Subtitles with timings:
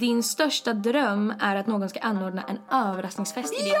[0.00, 3.78] Din största dröm är att någon ska anordna en överraskningsfest i din ära.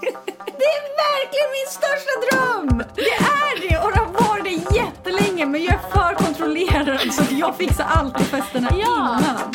[0.58, 2.78] Det är verkligen min största dröm!
[2.94, 7.34] Det är det och det har varit det jättelänge men jag är för kontrollerad så
[7.34, 8.76] jag fixar alltid festerna Ja.
[8.78, 9.54] innan.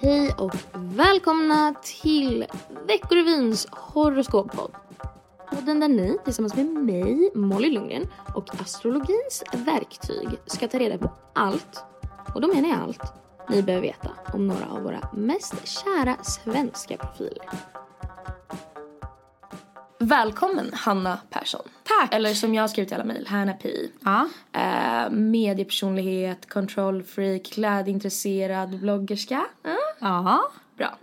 [0.00, 2.46] Hej och välkomna till
[2.86, 4.72] Veckorevyns horoskoppodd.
[5.50, 11.10] Podden där ni tillsammans med mig, Molly Lundgren och astrologins verktyg ska ta reda på
[11.34, 11.84] allt,
[12.34, 13.12] och då menar jag allt,
[13.48, 17.48] ni behöver veta om några av våra mest kära svenska profiler.
[19.98, 21.68] Välkommen Hanna Persson.
[21.84, 22.14] Tack.
[22.14, 23.70] Eller som jag har skrivit i alla mejl, Hanna P.
[24.04, 24.28] Ja.
[24.52, 29.46] Eh, mediepersonlighet, kontrollfreak, klädintresserad, bloggerska.
[29.64, 29.76] Mm.
[29.98, 30.50] Ja.
[30.76, 30.96] Bra.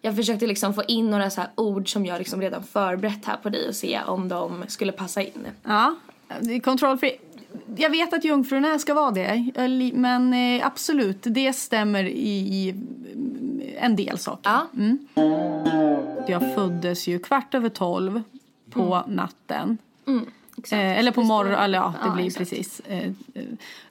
[0.00, 3.36] Jag försökte liksom få in några så här ord som jag liksom redan förberett här
[3.36, 5.46] på dig och se om de skulle passa in.
[5.62, 5.94] Ja.
[6.64, 7.18] Kontrollfri.
[7.76, 13.60] Jag vet att jungfrurna ska vara det, li- men eh, absolut, det stämmer i, mm,
[13.78, 14.50] en del saker.
[14.50, 14.66] Ja.
[16.28, 18.22] Jag föddes ju kvart över tolv
[18.70, 19.78] på natten.
[20.62, 20.72] Exakt.
[20.72, 21.64] Eh, eller på morgonen, det?
[21.64, 22.50] eller ja, det Ja, blir exakt.
[22.50, 22.80] precis.
[22.80, 23.42] Eh, eh,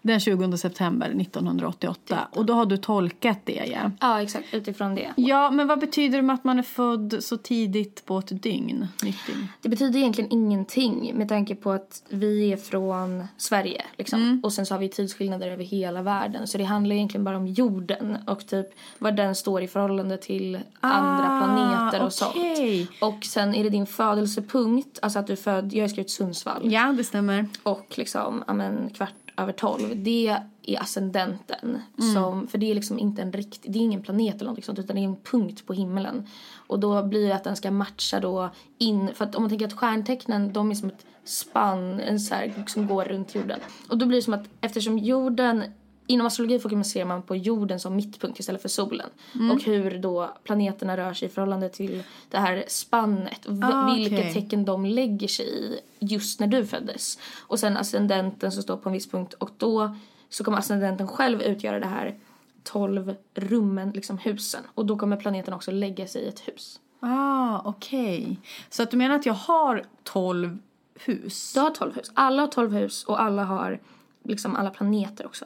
[0.01, 2.27] den 20 september 1988.
[2.31, 3.91] Och då har du tolkat det, ja.
[3.99, 4.53] Ja, exakt.
[4.53, 5.13] Utifrån det.
[5.15, 8.87] Ja, men vad betyder det med att man är född så tidigt på ett dygn?
[9.03, 9.47] Nytt dygn?
[9.61, 13.81] Det betyder egentligen ingenting med tanke på att vi är från Sverige.
[13.97, 14.41] Liksom.
[14.43, 16.47] Och sen så har vi tidsskillnader över hela världen.
[16.47, 18.67] Så det handlar egentligen bara om jorden och typ
[18.99, 22.87] var den står i förhållande till andra Ah, planeter och okej.
[22.99, 23.15] sånt.
[23.17, 26.60] Och sen är det din födelsepunkt, alltså att du är född, jag har skrivit Sundsvall.
[26.63, 27.45] Ja, det stämmer.
[27.63, 30.03] Och liksom, ja men kvart över tolv.
[30.03, 31.81] Det är ascendenten.
[32.13, 34.79] Som, för det är liksom inte en riktig, det är ingen planet eller någonting sånt
[34.79, 36.27] utan det är en punkt på himmelen.
[36.67, 39.67] Och då blir det att den ska matcha då in, för att om man tänker
[39.67, 43.59] att stjärntecknen de är som ett spann, en så här, som går runt jorden.
[43.89, 45.63] Och då blir det som att eftersom jorden
[46.11, 49.09] Inom astrologi fokuserar man på jorden som mittpunkt istället för solen.
[49.51, 53.47] Och hur då planeterna rör sig i förhållande till det här spannet.
[53.63, 57.19] Ah, vilket tecken de lägger sig i just när du föddes.
[57.47, 59.95] Och sen ascendenten som står på en viss punkt och då
[60.29, 62.19] så kommer ascendenten själv utgöra det här
[62.63, 64.61] 12 rummen, liksom husen.
[64.75, 66.79] Och då kommer planeten också lägga sig i ett hus.
[66.99, 68.39] Ah, okej.
[68.69, 70.57] Så att du menar att jag har 12
[70.95, 71.53] hus?
[71.53, 72.11] Du har 12 hus.
[72.13, 73.79] Alla har 12 hus och alla har
[74.23, 75.45] liksom alla planeter också.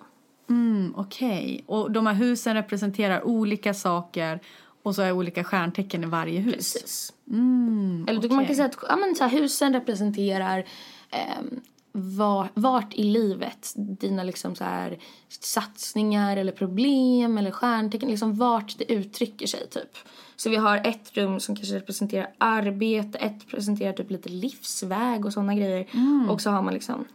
[0.49, 1.63] Mm, okej.
[1.67, 4.39] Och de här husen representerar olika saker
[4.83, 6.73] och så är olika stjärntecken i varje hus?
[6.73, 7.13] Precis.
[7.29, 10.65] Mm, Eller du, man kan säga att ja, men så här, husen representerar
[11.09, 11.61] ehm,
[11.91, 14.97] var, vart i livet dina liksom så här,
[15.29, 19.97] satsningar eller problem eller stjärntecken, liksom vart det uttrycker sig typ.
[20.35, 25.33] Så vi har ett rum som kanske representerar arbete, ett representerar typ lite livsväg och
[25.33, 25.87] sådana grejer.
[26.29, 27.05] Och så har man liksom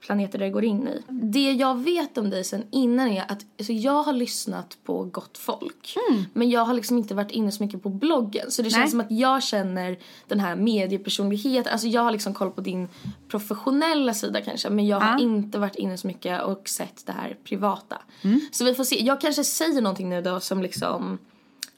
[0.00, 1.02] planeter det går in i.
[1.08, 5.38] Det jag vet om dig sen innan är att alltså jag har lyssnat på Gott
[5.38, 5.94] Folk.
[6.32, 8.50] Men jag har liksom inte varit inne så mycket på bloggen.
[8.50, 8.90] Så det känns Nej.
[8.90, 9.98] som att jag känner
[10.28, 11.72] den här mediepersonligheten.
[11.72, 12.88] Alltså jag har liksom koll på din
[13.28, 14.70] professionella sida kanske.
[14.70, 18.02] Men jag har inte varit inne så mycket och sett det här privata.
[18.50, 19.04] Så vi får se.
[19.04, 21.18] Jag kanske säger någonting nu då som liksom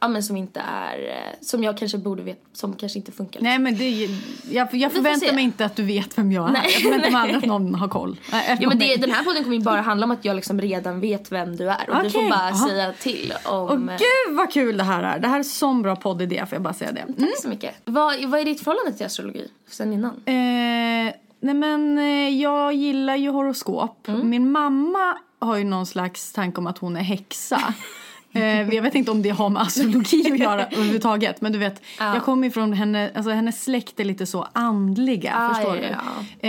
[0.01, 3.41] Ja men som inte är, eh, som jag kanske borde veta, som kanske inte funkar.
[3.41, 4.11] Nej, men det, är-
[4.51, 6.53] jag, jag förväntar mig inte att du vet vem jag är.
[6.53, 8.21] Nej, jag förväntar mig aldrig att någon har koll.
[8.33, 11.01] Ja men det, den här podden kommer ju bara handla om att jag liksom redan
[11.01, 11.91] vet vem du är.
[11.91, 12.69] Och du får bara aha.
[12.69, 13.89] säga till om...
[13.89, 15.19] Åh gud vad kul det här är.
[15.19, 17.01] Det här är sån bra poddidé får jag bara säga det.
[17.01, 17.15] Mm.
[17.17, 17.75] Tack så mycket.
[17.85, 20.11] Vad, vad är ditt förhållande till astrologi sen innan?
[20.27, 24.09] Eh, nej men eh, jag gillar ju horoskop.
[24.09, 24.31] Mm.
[24.31, 27.75] Min mamma har ju någon slags tanke om att hon är häxa.
[28.33, 31.41] Eh, jag vet inte om det har med astrologi att göra överhuvudtaget.
[31.41, 35.35] Men du vet, jag kommer ifrån henne, alltså hennes släkt är lite så andliga.
[35.37, 35.89] Ah, förstår ja, du?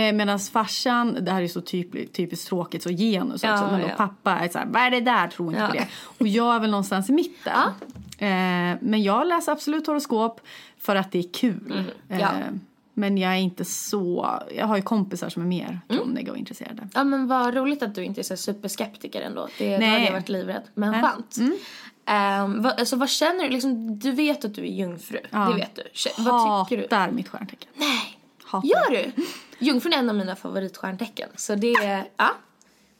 [0.00, 3.66] Eh, Medan farsan, det här är så typ, typiskt tråkigt, så genus Ja, också.
[3.72, 3.94] Men då ja.
[3.96, 5.28] pappa är så här, vad är det där?
[5.28, 5.66] Tror inte Ja.
[5.68, 5.86] på det.
[6.18, 7.52] Och jag är väl någonstans i mitten.
[8.18, 10.40] Eh, men jag läser absolut horoskop
[10.78, 11.72] för att det är kul.
[12.08, 12.26] Mm, ja.
[12.28, 12.30] Eh,
[13.02, 14.38] men jag är inte så...
[14.56, 16.02] Jag har ju kompisar som är mer Mm.
[16.02, 16.88] kunniga och intresserade.
[16.94, 19.48] Ja men vad roligt att du inte är så superskeptiker ändå.
[19.58, 19.88] Det, Nej.
[19.90, 20.62] hade jag varit livrädd.
[20.74, 21.02] Men Nej.
[21.02, 21.38] skönt.
[21.38, 23.50] Um, vad, alltså vad känner du?
[23.50, 25.18] Liksom, du vet att du är jungfru.
[25.30, 25.38] Ja.
[25.38, 25.82] Det vet du.
[25.94, 26.96] Kä- Vad tycker du?
[26.96, 27.68] Hatar mitt stjärntecken.
[27.74, 28.18] Nej.
[28.44, 28.68] Hatar.
[28.68, 29.12] Gör du?
[29.58, 31.28] Jungfrun är en av mina favoritstjärntecken.
[31.36, 32.04] Så det är...
[32.16, 32.28] Ja.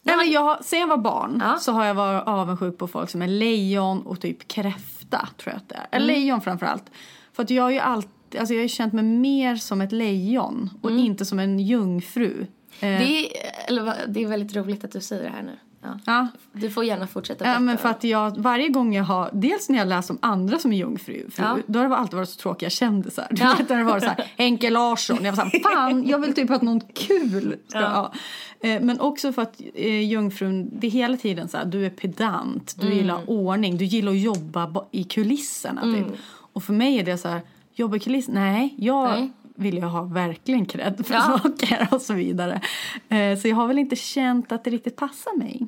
[0.02, 1.58] Nej, men jag, sen jag var barn Ja.
[1.58, 5.28] så har jag varit avundsjuk på folk som är lejon och typ kräfta.
[5.37, 5.78] tror jag att det är.
[5.78, 5.88] Mm.
[5.90, 6.84] Eller lejon framförallt.
[7.32, 9.93] För att jag har ju alltid, alltså jag har ju känt mig mer som ett
[9.93, 12.46] lejon och inte som en jungfru.
[12.81, 12.99] Eh, Mm.
[12.99, 13.32] Det är,
[13.69, 15.52] eller, det är väldigt roligt att du säger det här nu.
[15.82, 15.99] Ja.
[16.06, 16.29] Ja.
[16.52, 19.79] Du får gärna fortsätta Ja, men för att jag, varje gång jag har, dels när
[19.79, 21.58] jag läst om andra som är jungfru, fru, Ja.
[21.67, 23.26] då har det alltid varit så tråkiga kändisar.
[23.31, 23.55] Du Ja.
[23.58, 26.50] vet, det var så här, Henke Larsson, jag var så här, fan, jag vill typ
[26.50, 28.12] att någon kul ska Ja.
[28.61, 31.90] Eh, Men också för att eh, jungfrun, det är hela tiden så här, du är
[31.90, 36.06] pedant, du gillar ordning, du gillar att jobba ba- i kulisserna typ.
[36.52, 37.40] Och för mig är det så här,
[37.74, 39.30] jobba i kulisserna, nej, jag Nej.
[39.54, 41.38] vill ju ha verkligen cred för Ja.
[41.42, 42.60] saker och så vidare.
[43.08, 45.66] Eh, Så jag har väl inte känt att det riktigt passar mig.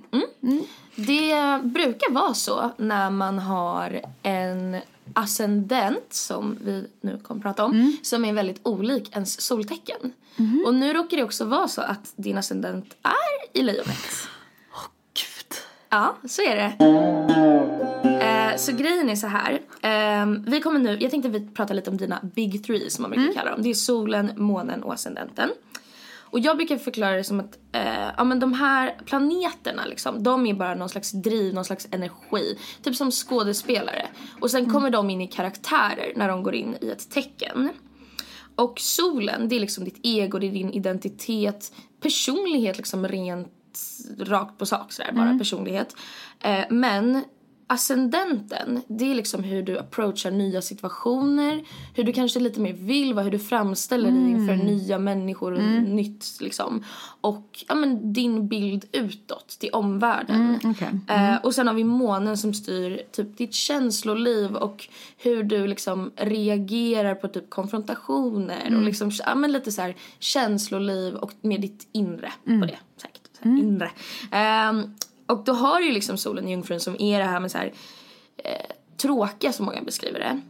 [0.97, 4.77] Det brukar vara så när man har en
[5.15, 10.12] ascendent som vi nu kommer prata om som är väldigt olik ens soltecken.
[10.67, 14.29] Och nu råkar det också vara så att din ascendent är i lejonet.
[15.94, 16.85] Ja, så är det.
[18.25, 19.52] Eh, så grejen är så här.
[19.82, 23.11] Eh, vi kommer nu, jag tänkte vi prata lite om dina big three som man
[23.11, 23.62] brukar kalla dem.
[23.62, 25.50] Det är solen, månen och ascendenten.
[26.19, 30.46] Och jag brukar förklara det som att eh, ja, men de här planeterna liksom, de
[30.46, 32.58] är bara någon slags driv, någon slags energi.
[32.82, 34.06] Typ som skådespelare.
[34.41, 37.69] Och sen kommer de in i karaktärer när de går in i ett tecken.
[38.56, 43.64] Och solen, det är liksom ditt ego, det är din identitet, personlighet liksom rent
[44.19, 45.97] rakt på sak sådär, bara personlighet.
[46.41, 47.25] Eh, men
[47.67, 53.15] ascendenten, det är liksom hur du approachar nya situationer, hur du kanske lite mer vill
[53.15, 56.85] vara, hur du framställer dig inför nya människor och nytt liksom.
[57.21, 60.61] Och ja, men din bild utåt till omvärlden.
[60.65, 60.88] okej.
[61.09, 64.88] Eh, och sen har vi månen som styr typ ditt känsloliv och
[65.19, 71.15] hur du liksom reagerar på typ konfrontationer och liksom ja, men lite så här känsloliv
[71.15, 72.79] och med ditt inre på det.
[72.97, 73.24] Säkert.
[73.44, 73.91] Här, Inre.
[74.31, 74.94] Ehm,
[75.26, 77.58] och då har du ju liksom solen i jungfrun som är det här med så
[77.58, 77.73] här
[78.37, 80.41] eh, tråkiga som många beskriver det.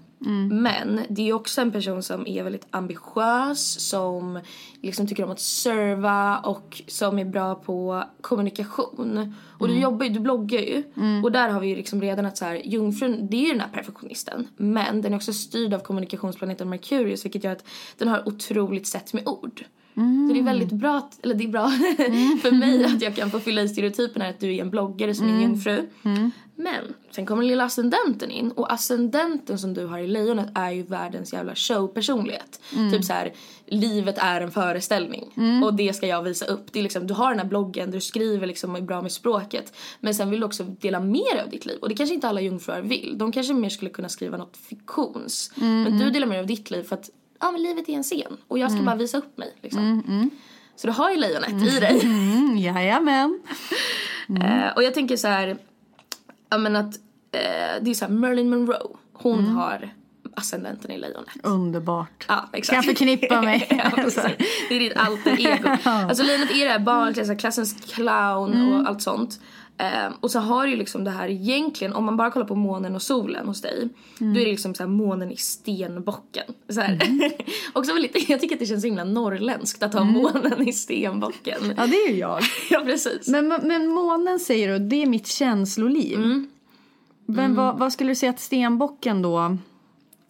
[0.54, 4.40] Men det är också en person som är väldigt ambitiös, som
[4.82, 9.34] liksom tycker om att serva och som är bra på kommunikation.
[9.58, 10.82] Och du jobbar ju, du bloggar ju.
[11.22, 13.60] Och där har vi ju liksom redan att så här, jungfrun, det är ju den
[13.60, 14.48] här perfektionisten.
[14.56, 17.64] Men den är också styrd av kommunikationsplaneten Merkurius vilket gör att
[17.98, 19.64] den har otroligt sätt med ord.
[20.28, 21.68] Så det är väldigt bra, att, eller det är bra
[22.42, 25.14] för mig att jag kan få fylla i stereotypen här att du är en bloggare
[25.14, 25.88] som är en jungfru.
[26.56, 30.82] Men sen kommer lilla ascendenten in och ascendenten som du har i lejonet är ju
[30.82, 32.60] världens jävla showpersonlighet.
[32.92, 33.32] Typ så här,
[33.66, 35.32] livet är en föreställning
[35.64, 36.72] och det ska jag visa upp.
[36.72, 39.12] Det är liksom, du har den här bloggen, du skriver liksom och är bra med
[39.12, 39.76] språket.
[40.00, 42.40] Men sen vill du också dela mer av ditt liv och det kanske inte alla
[42.40, 43.14] jungfrur vill.
[43.18, 45.52] De kanske mer skulle kunna skriva något fiktions.
[45.84, 47.10] Men du delar mer av ditt liv för att
[47.44, 50.30] ja men livet är en scen och jag ska bara visa upp mig liksom.
[50.76, 52.00] Så du har ju lejonet i dig.
[52.02, 53.42] Mm, jajamän.
[54.40, 55.58] Eh, och jag tänker så här,
[56.50, 56.94] ja men att
[57.32, 59.94] eh, det är så här Marilyn Monroe, hon har
[60.34, 61.28] ascendenten i lejonet.
[61.42, 62.24] Underbart.
[62.28, 62.66] Ja, exakt.
[62.66, 63.66] Kan jag förknippa mig?
[63.70, 63.90] ja,
[64.68, 65.68] det är ditt alter ego.
[65.84, 69.40] Alltså lejonet är det här barnklassen, klassens clown och allt sånt.
[69.78, 72.94] Eh, och så har du liksom det här egentligen, om man bara kollar på månen
[72.94, 73.88] och solen hos dig.
[74.18, 76.44] Då är det liksom så här månen i stenbocken.
[76.68, 76.98] Så här.
[77.72, 81.74] Också väldigt, jag tycker att det känns så himla norrländskt att ha månen i stenbocken.
[81.76, 82.40] Ja, det är ju jag.
[82.70, 83.28] ja precis.
[83.28, 86.18] Men, men månen säger du, det är mitt känsloliv.
[86.18, 86.50] Mm.
[87.26, 89.56] Men vad, vad skulle du säga att stenbocken då?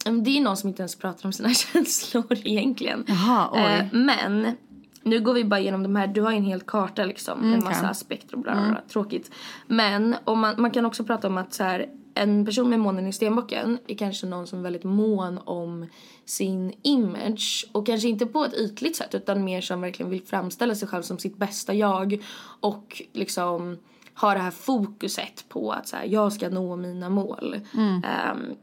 [0.05, 3.05] Men Det är någon som inte ens pratar om sina känslor egentligen.
[3.08, 3.61] Jaha, oj.
[3.61, 4.56] Eh, men
[5.05, 6.06] nu går vi bara igenom de här.
[6.06, 7.79] Du har en hel karta liksom med massa okej.
[7.79, 7.91] Mm.
[7.91, 8.81] aspekter och bla bla bla.
[8.89, 9.31] Tråkigt.
[9.67, 13.06] Men om man, man kan också prata om att så här, en person med månen
[13.06, 15.87] i stenbocken är kanske någon som är väldigt mån om
[16.25, 17.67] sin image.
[17.73, 21.03] Och kanske inte på ett ytligt sätt utan mer som verkligen vill framställa sig själv
[21.03, 22.25] som sitt bästa jag.
[22.61, 23.79] Och liksom
[24.15, 27.61] ha det här fokuset på att så här, jag ska nå mina mål.
[28.05, 28.57] Ehm,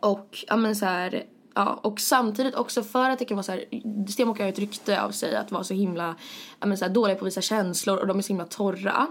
[0.00, 3.52] och ja men så här, ja och samtidigt också för att det kan vara så
[3.52, 3.64] här
[4.08, 6.14] Stenbockar har ett rykte av sig att vara så himla
[6.60, 9.06] men så här, dåliga på att visa känslor och de är så himla torra.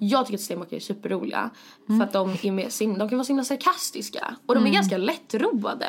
[0.00, 1.50] Jag tycker att stenbockar är superroliga
[1.86, 4.96] för att de är med, de kan vara så himla sarkastiska och de är ganska
[4.96, 5.86] lättroade.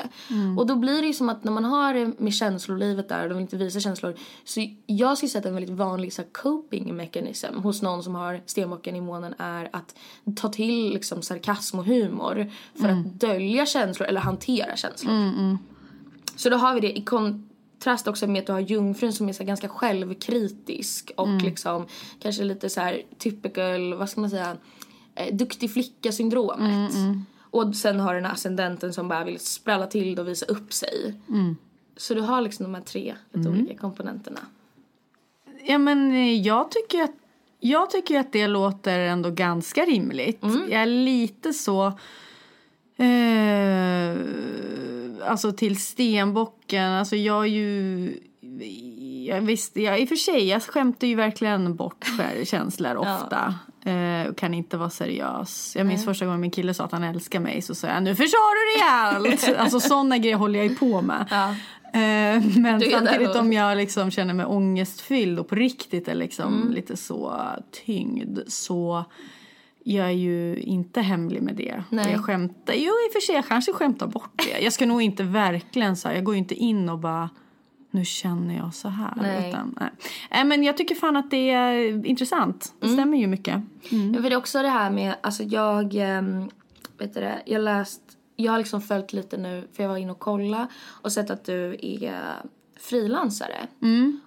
[0.58, 3.30] Och då blir det ju som att när man har det med känslolivet där och
[3.30, 6.30] de vill inte visa känslor så jag skulle säga att en väldigt vanlig så här,
[6.32, 9.96] coping mechanism hos någon som har stenbocken i månen är att
[10.36, 15.14] ta till liksom sarkasm och humor för att dölja känslor eller hantera känslor.
[16.36, 19.34] Så då har vi det i kontrast också med att du har jungfrun som är
[19.34, 21.88] så ganska självkritisk och liksom
[22.20, 24.58] kanske lite så här typical, vad ska man säga,
[25.16, 26.92] eh, duktig flicka syndromet.
[27.40, 31.14] Och sen har den här ascendenten som bara vill spralla till och visa upp sig.
[31.98, 34.40] Så du har liksom de här tre lite olika komponenterna.
[35.66, 37.12] Ja, men eh, jag tycker att,
[37.60, 40.44] jag tycker att det låter ändå ganska rimligt.
[40.44, 40.72] Mm.
[40.72, 41.94] Jag är lite så...
[43.04, 44.18] Eh,
[45.30, 46.92] alltså till stenbocken.
[46.92, 48.14] Alltså jag är ju...
[49.28, 52.06] Jag visst, jag, I och för sig, jag skämtar ju verkligen bort
[52.44, 53.56] känslor ofta.
[53.86, 55.74] eh, och kan inte vara seriös.
[55.76, 58.16] Jag minns första gången min kille sa att han älskar mig så sa jag nu
[58.16, 59.58] förstår du det allt!
[59.60, 61.26] alltså sådana grejer håller jag ju på med.
[61.32, 61.50] Ja.
[62.00, 66.74] Eh, men samtidigt om jag liksom känner mig ångestfylld och på riktigt är liksom Mm.
[66.74, 67.40] lite så
[67.86, 69.06] tyngd så
[69.84, 71.84] jag är ju inte hemlig med det.
[71.90, 72.06] Nej.
[72.06, 74.60] Och jag skämtar, jo i och för sig jag kanske skämtar bort det.
[74.64, 77.30] Jag ska nog inte verkligen så här, jag går ju inte in och bara
[77.92, 79.14] nu känner jag så här.
[79.22, 79.50] Nej.
[79.50, 79.90] Utan, nej.
[80.32, 82.74] nej men jag tycker fan att det är intressant.
[82.80, 82.98] Det Mm.
[82.98, 83.62] stämmer ju mycket.
[84.14, 86.50] Jag vet också det här med, alltså jag, ehm,
[86.98, 88.02] vet du det, jag läst,
[88.36, 91.46] jag har liksom följt lite nu, för jag var inne och kolla och sett att
[91.46, 92.24] du är
[92.84, 93.68] frilansare.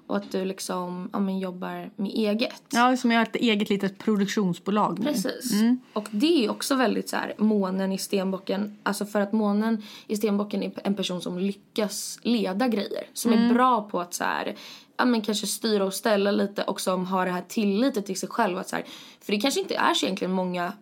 [0.06, 2.62] Och att du liksom, ja men jobbar med eget.
[2.70, 5.06] Ja, som jag har ett eget litet produktionsbolag nu.
[5.06, 5.52] Precis.
[5.92, 8.78] Och det är också väldigt så här, månen i stenbocken.
[8.82, 13.06] Alltså för att månen i stenbocken är en person som lyckas leda grejer.
[13.12, 14.56] Som är bra på att så här,
[14.96, 18.28] ja men kanske styra och ställa lite och som har det här tilliten till sig
[18.28, 18.58] själv.
[18.58, 18.84] Att så här,
[19.20, 20.72] för det kanske inte är så egentligen många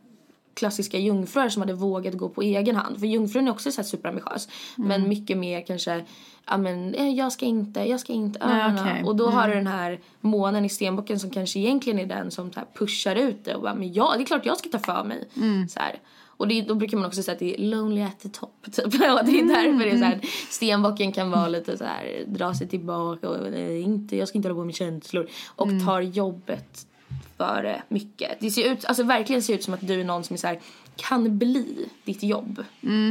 [0.55, 2.99] klassiska jungfrur som hade vågat gå på egen hand.
[2.99, 4.49] För jungfrun är också så här superambitiös.
[4.77, 6.05] Men mycket mer kanske,
[6.47, 8.83] ja men eh, jag ska inte, jag ska inte, Nej, ja, ja.
[8.83, 9.05] okej.
[9.05, 12.51] Och då har du den här månen i stenbocken som kanske egentligen är den som
[12.79, 15.29] pushar ut det och bara, men ja, det är klart jag ska ta för mig.
[15.69, 16.01] Så här.
[16.37, 18.65] Och det, då brukar man också säga att det är lonely at the top.
[18.73, 18.85] Typ.
[18.85, 20.21] Och det är därför det är så här,
[20.51, 24.49] stenbocken kan vara lite så här, dra sig tillbaka och eh, inte, jag ska inte
[24.49, 25.29] hålla på med känslor.
[25.47, 26.87] Och tar jobbet
[27.37, 28.41] för eh, mycket.
[28.41, 30.47] Det ser ut, alltså verkligen ser ut som att du är någon som är så
[30.47, 30.61] här,
[30.97, 32.65] kan bli ditt jobb.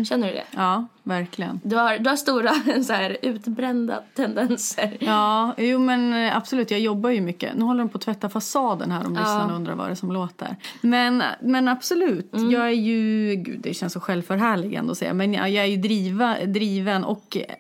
[0.10, 0.44] Känner du det?
[0.52, 1.60] Ja, verkligen.
[1.64, 4.98] Du har, du har stora så här, utbrända tendenser.
[5.00, 6.72] Ja, jo men eh, absolut.
[6.72, 7.56] Jag jobbar ju mycket.
[7.56, 10.12] Nu håller de på att tvätta fasaden här om lyssnarna undrar vad det är som
[10.12, 10.56] låter.
[10.82, 12.34] Men, men absolut.
[12.34, 12.52] Mm.
[12.52, 15.78] Jag är ju, gud det känns så självförhärligande att säga, men jag, jag är ju
[15.78, 17.56] driva, driven och eh,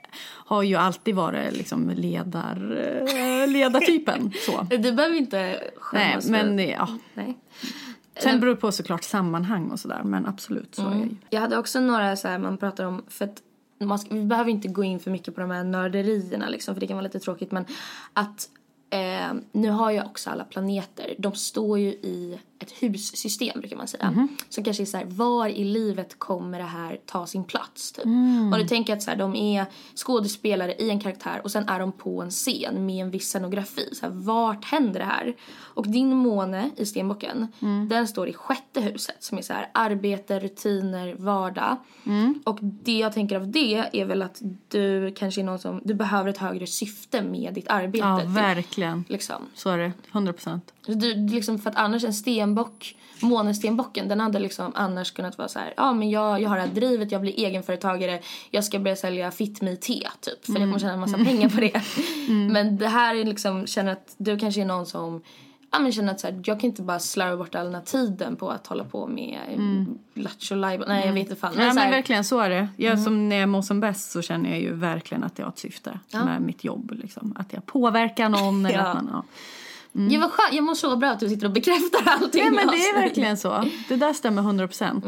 [0.46, 2.77] har ju alltid varit liksom ledar,
[3.44, 4.32] eh, ledartypen.
[4.46, 4.68] Så.
[4.77, 6.30] Du behöver inte Nej, skämmas.
[6.30, 6.88] men för- eh, ja.
[7.13, 7.38] Nej.
[8.20, 11.15] Sen beror det på såklart sammanhang och sådär, men absolut så är jag ju.
[11.29, 13.41] Jag hade också några så här man pratar om, för att
[13.79, 16.88] man vi behöver inte gå in för mycket på de här nörderierna liksom, för det
[16.88, 17.65] kan vara lite tråkigt men
[18.13, 18.50] att
[18.89, 23.88] eh, nu har jag också alla planeter, de står ju i ett hussystem brukar man
[23.88, 24.12] säga.
[24.12, 24.27] Mhm.
[24.50, 28.05] Som kanske är så här, var i livet kommer det här ta sin plats typ.
[28.05, 28.53] Mm.
[28.53, 29.65] Och du tänker att så här, de är
[29.96, 33.89] skådespelare i en karaktär och sen är de på en scen med en viss scenografi.
[33.96, 35.36] Så här, vart händer det här?
[35.60, 37.89] Och din måne i stenbocken, Mm.
[37.89, 41.77] den står i sjätte huset som är så här arbete, rutiner, vardag.
[42.05, 42.39] Mm.
[42.43, 45.93] Och det jag tänker av det är väl att du kanske är någon som, du
[45.93, 48.05] behöver ett högre syfte med ditt arbete.
[48.05, 48.29] Ja, typ.
[48.29, 49.05] verkligen.
[49.10, 49.41] Liksom.
[49.55, 50.73] Så är det, 100 procent.
[50.86, 55.60] Du, liksom för att annars en stenbock, månestenbocken, den hade liksom annars kunnat vara så
[55.60, 58.20] här, ja men jag, jag har det här drivet, jag blir egenföretagare,
[58.52, 61.50] jag ska börja sälja Fit Me te typ, för jag kommer tjäna en massa pengar
[61.50, 61.82] på det.
[62.52, 65.22] Men det här är liksom, känner att du kanske är någon som
[65.75, 67.82] Ja men känner att så här, jag kan inte bara slarva bort all den här
[67.82, 69.98] tiden på att hålla på med mm.
[70.13, 70.56] Lattjo.
[70.56, 71.54] Nej jag vet inte fan.
[71.58, 72.68] Nej, så men här, verkligen så är det.
[72.78, 75.52] Jag, som när jag mår som bäst så känner jag ju verkligen att jag har
[75.52, 76.92] ett syfte med mitt jobb.
[76.92, 77.36] Liksom.
[77.40, 78.86] Att jag påverkar någon eller Ja.
[78.86, 79.10] att man...
[79.13, 79.24] Ja.
[79.94, 80.54] Ja, vad skönt.
[80.54, 83.02] Jag mår så bra att du sitter och bekräftar allting Ja, men jag det är
[83.02, 83.70] verkligen så.
[83.90, 85.06] Det där stämmer 100 procent.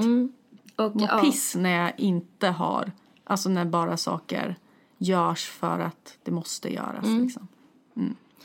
[0.75, 1.22] Och, Och ja.
[1.24, 2.92] piss när jag inte har...
[3.24, 4.56] Alltså när bara saker
[4.98, 7.06] görs för att det måste göras.
[7.06, 7.48] Liksom.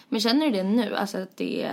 [0.09, 0.95] Men känner du det nu?
[0.95, 1.71] Alltså att det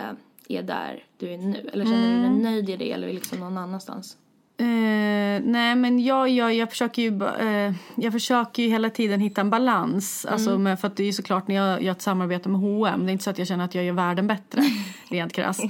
[0.47, 1.69] är där du är nu?
[1.73, 4.17] Eller känner du dig nöjd i det eller liksom någon annanstans?
[4.59, 9.41] Eh, nej men jag, jag, jag försöker ju eh, jag försöker ju hela tiden hitta
[9.41, 10.25] en balans.
[10.25, 13.09] Alltså med, för att det är såklart när jag gör ett samarbete med H&M det
[13.09, 14.61] är inte så att jag känner att jag gör världen bättre
[15.09, 15.63] rent krasst.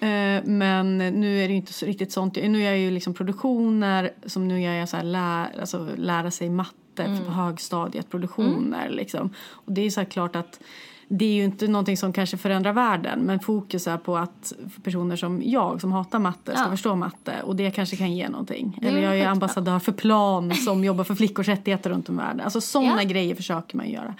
[0.00, 2.36] Eh, men nu är det ju inte så riktigt sånt.
[2.36, 6.30] Nu gör jag ju liksom produktioner som nu gör jag så här lär, alltså lära
[6.30, 9.30] sig matte på högstadiet, produktioner liksom.
[9.50, 10.60] Och det är så klart att
[11.08, 15.16] det är ju inte någonting som kanske förändrar världen men fokus är på att personer
[15.16, 16.70] som jag som hatar matte ska Ja.
[16.70, 18.78] förstå matte och det kanske kan ge någonting.
[18.82, 22.40] Eller jag är ambassadör för Plan som jobbar för flickors rättigheter runt om i världen.
[22.40, 23.08] Alltså sådana Ja.
[23.08, 24.14] grejer försöker man göra.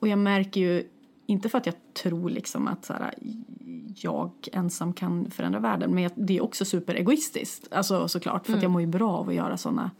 [0.00, 0.82] Och jag märker ju,
[1.26, 3.14] inte för att jag tror liksom att så här,
[3.96, 7.68] jag ensam kan förändra världen men det är också superegoistiskt.
[7.72, 9.90] Alltså såklart för att jag mår ju bra av att göra sådana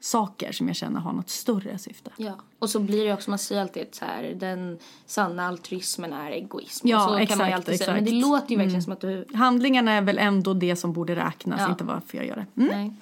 [0.00, 2.10] saker som jag känner har något större syfte.
[2.16, 2.32] Ja.
[2.58, 6.88] Och så blir det också, man säger alltid så här, den sanna altruismen är egoism.
[6.88, 7.92] Ja, och så kan exakt, man ju alltid säga.
[7.92, 8.24] Men det exakt.
[8.24, 8.30] Mm.
[8.30, 9.26] låter ju verkligen som att du...
[9.34, 11.68] Handlingarna är väl ändå det som borde räknas, Ja.
[11.70, 12.62] inte varför jag gör det.
[12.62, 12.76] Mm.
[12.76, 12.92] Nej.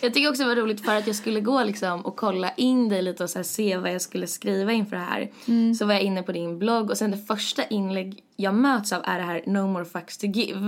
[0.00, 2.88] Jag tycker också det var roligt för att jag skulle gå liksom och kolla in
[2.88, 5.30] dig lite och så se vad jag skulle skriva inför det här.
[5.74, 9.02] Så var jag inne på din blogg och sen det första inlägg jag möts av
[9.04, 10.58] är det här no more fucks to give.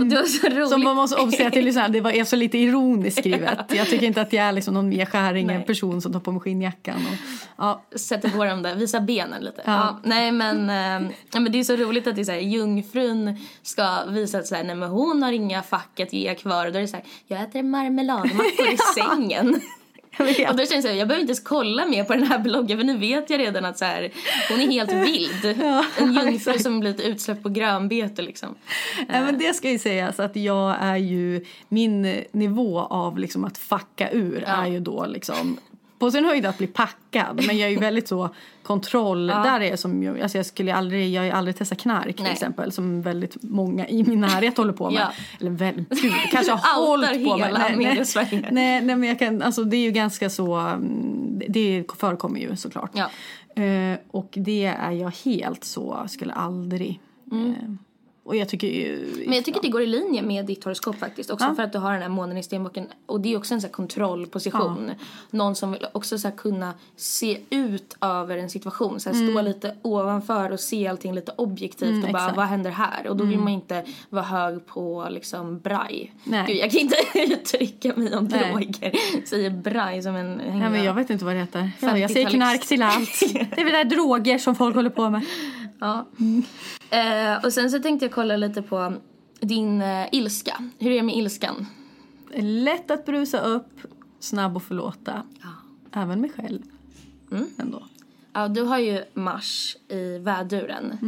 [0.00, 0.56] Och det var så roligt.
[0.56, 0.68] Mm.
[0.68, 3.58] Som man måste säga till lyssnarna, det var är så lite ironiskt skrivet.
[3.68, 6.32] Jag tycker inte att jag är liksom någon Mia Skäring, en person som tar på
[6.32, 6.96] mig skinnjackan.
[6.96, 7.16] Och,
[7.56, 7.82] ja.
[7.96, 9.62] sätter på dem där, visa benen lite.
[9.64, 10.00] Ja.
[10.04, 10.68] nej men,
[11.32, 14.46] ja, men det är så roligt att det är så här, jungfrun ska visa att
[14.46, 16.66] så här, nej men hon har inga fack att ge kvar.
[16.66, 19.60] Och då är det så här, jag äter marmeladmackor i sängen.
[20.18, 20.50] Jag.
[20.50, 22.84] Och då känns här, jag behöver inte ens kolla mer på den här bloggen för
[22.84, 24.10] nu vet jag redan att så här,
[24.50, 25.44] hon är helt vild.
[25.98, 28.54] en jungfru som blivit utsläppt på grönbete liksom.
[29.08, 33.44] Nej, men det ska ju sägas att jag är ju, min eh, nivå av liksom
[33.44, 35.58] att fucka ur är ju då liksom
[36.02, 38.28] på sin höjd att bli packad men jag är ju väldigt så
[38.62, 42.22] kontroll, där är som, jag- alltså jag skulle aldrig, jag har aldrig testat knark till
[42.22, 42.32] Nej.
[42.32, 45.00] exempel som väldigt många i min närhet håller på med.
[45.00, 45.12] Ja.
[45.40, 47.52] Eller väldigt, gud, kanske har hållit på med.
[47.52, 51.84] Nej, nej, nej, nej men jag kan, alltså det är ju ganska så, mm, det
[51.98, 52.90] förekommer ju såklart.
[52.94, 53.10] Ja.
[53.62, 57.00] Eh, och det är jag helt så, skulle aldrig.
[57.32, 57.38] Eh,
[58.24, 58.98] och jag tycker.
[59.26, 61.30] Men jag tycker det går i linje med ditt horoskop faktiskt.
[61.30, 62.86] Också för att du har den här månen i stenbocken.
[63.06, 64.90] Och det är också en så här kontrollposition.
[65.30, 69.00] Någon som vill också så kunna se ut över en situation.
[69.00, 72.04] Så här Stå lite ovanför och se allting lite objektivt.
[72.04, 72.36] och bara exakt.
[72.36, 73.06] vad händer här?
[73.06, 76.12] Och då vill man inte vara hög på liksom braj.
[76.24, 76.44] Nej.
[76.46, 76.96] Gud, jag kan inte
[77.34, 78.50] uttrycka mig om Nej.
[78.50, 78.92] droger.
[79.26, 80.34] Säger braj som en...
[80.34, 81.70] Nej, men jag vet inte vad det heter.
[81.80, 82.34] Ja, jag säger 50-talist.
[82.34, 83.20] knark till allt.
[83.54, 85.22] Det är väl där droger som folk håller på med.
[85.82, 86.06] Ja.
[86.90, 88.94] Eh, och sen så tänkte jag kolla lite på
[89.40, 90.70] din eh, ilska.
[90.78, 91.66] Hur är det med ilskan?
[92.36, 93.80] Lätt att brusa upp,
[94.20, 95.22] snabb att förlåta.
[95.92, 96.62] Även mig själv.
[97.58, 97.82] Ändå.
[98.32, 100.98] Ja, du har ju Mars i väduren.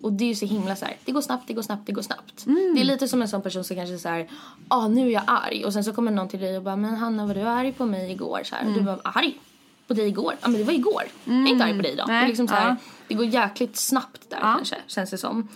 [0.00, 1.92] Och det är ju så himla så här, det går snabbt, det går snabbt, det
[1.92, 2.44] går snabbt.
[2.74, 4.28] Det är lite som en sån person som kanske så här,
[4.68, 5.64] ah nu är jag arg.
[5.64, 7.86] Och sen så kommer någon till dig och bara, men Hanna var du arg på
[7.86, 8.40] mig igår?
[8.44, 8.66] Så här.
[8.66, 9.40] Och du bara, arg?
[9.86, 10.34] På dig igår?
[10.42, 11.02] Ja men det var igår.
[11.24, 11.96] Jag är inte arg på dig.
[11.96, 12.76] Det, är Nej, liksom så här, ja.
[13.08, 15.48] Det går jäkligt snabbt där kanske, känns det som.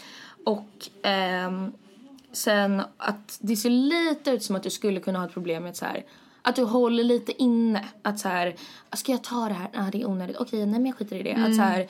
[0.44, 1.72] Och ehm,
[2.32, 5.76] sen att det ser lite ut som att du skulle kunna ha ett problem med
[5.76, 6.04] så här
[6.42, 7.84] att du håller lite inne.
[8.02, 8.54] Att så här,
[8.96, 9.68] ska jag ta det här?
[9.74, 10.36] Nej, det är onödigt.
[10.36, 11.34] Okej, nej men jag skiter i det.
[11.34, 11.86] Att så här,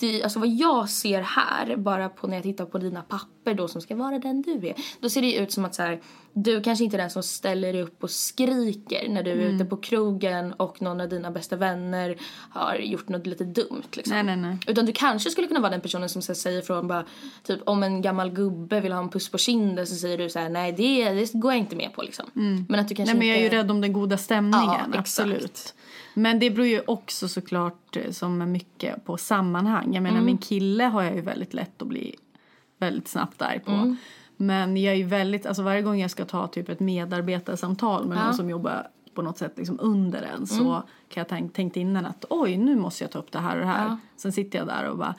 [0.00, 3.68] det, alltså vad jag ser här, bara på när jag tittar på dina papper då
[3.68, 4.74] som ska vara den du är.
[5.00, 6.00] Då ser det ju ut som att så här,
[6.32, 9.64] du kanske inte är den som ställer dig upp och skriker när du är ute
[9.64, 12.16] på krogen och någon av dina bästa vänner
[12.50, 13.82] har gjort något lite dumt.
[13.92, 14.14] Liksom.
[14.14, 14.58] Nej, nej, nej.
[14.66, 17.04] Utan du kanske skulle kunna vara den personen som så här, säger från bara,
[17.42, 20.38] typ om en gammal gubbe vill ha en puss på kinden så säger du så
[20.38, 22.30] här, nej det, det går jag inte med på liksom.
[22.68, 23.56] Men att du kanske Nej, men jag är ju inte...
[23.56, 24.90] rädd om den goda stämningen.
[24.92, 25.74] Ja, exakt.
[26.14, 29.94] Men det beror ju också såklart eh, som mycket på sammanhang.
[29.94, 30.26] Jag menar Mm.
[30.26, 32.16] min kille har jag ju väldigt lätt att bli
[32.78, 33.70] väldigt snabbt arg på.
[33.70, 33.96] Mm.
[34.36, 38.18] Men jag är ju väldigt, alltså varje gång jag ska ta typ ett medarbetarsamtal med
[38.18, 38.24] Ja.
[38.24, 42.06] Någon som jobbar på något sätt liksom under en så kan jag tänka tänkt innan
[42.06, 43.84] att oj nu måste jag ta upp det här och det här.
[43.84, 43.98] Ja.
[44.16, 45.14] Sen sitter jag där och bara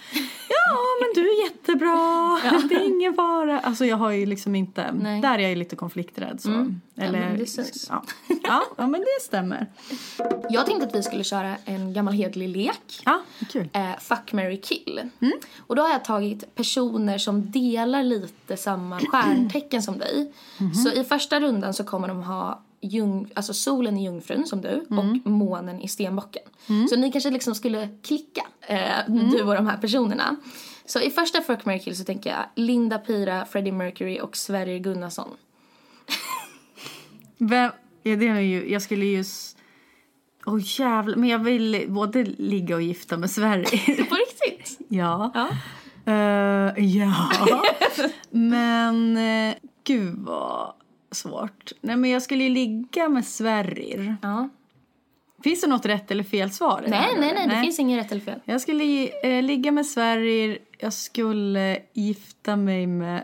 [0.49, 3.60] ja men du är jättebra, det är ingen fara.
[3.60, 5.21] Alltså jag har ju liksom inte, Nej.
[5.21, 6.49] där är jag ju lite konflikträdd så.
[6.49, 7.88] Ja, Eller, men det syns.
[7.89, 8.04] Ja.
[8.43, 9.67] Ja, ja, men det stämmer.
[10.49, 13.01] Jag tänkte att vi skulle köra en gammal hedlig lek.
[13.06, 13.69] Ja, kul.
[13.73, 15.10] Eh, fuck, marry, kill.
[15.19, 15.34] Mm.
[15.67, 20.34] Och då har jag tagit personer som delar lite samma stjärntecken som dig.
[20.58, 20.73] Mhm.
[20.73, 24.86] Så i första rundan så kommer de ha jung, alltså solen i jungfrun som du
[24.91, 25.00] Mm.
[25.24, 26.44] och månen i stenbocken.
[26.89, 29.30] Så ni kanske liksom skulle klicka, eh, Mm.
[29.30, 30.36] du och de här personerna.
[30.86, 35.30] Så i första fuck, kill så tänker jag Linda Pira, Freddie Mercury och Sverrir Gunnarsson.
[37.38, 37.72] Vem,
[38.04, 39.24] ja, det är ju, jag skulle ju...
[40.46, 43.65] Åh oh, jävlar, men jag vill både ligga och gifta med Sverige.
[44.10, 44.80] På riktigt?
[44.88, 45.32] ja.
[45.34, 45.48] Ja.
[46.13, 47.30] Eh, ja.
[48.30, 50.74] men uh, gud vad
[51.12, 51.71] svårt.
[51.82, 54.15] Nej men jag skulle ju ligga med Sverrir.
[54.21, 54.50] ja.
[55.43, 56.84] Finns det något rätt eller fel svar?
[56.88, 57.47] Nej, nej, eller?
[57.47, 58.39] nej, det finns inget rätt eller fel.
[58.45, 60.58] Jag skulle eh, ligga med Sverrir.
[60.80, 63.24] Jag skulle gifta mig med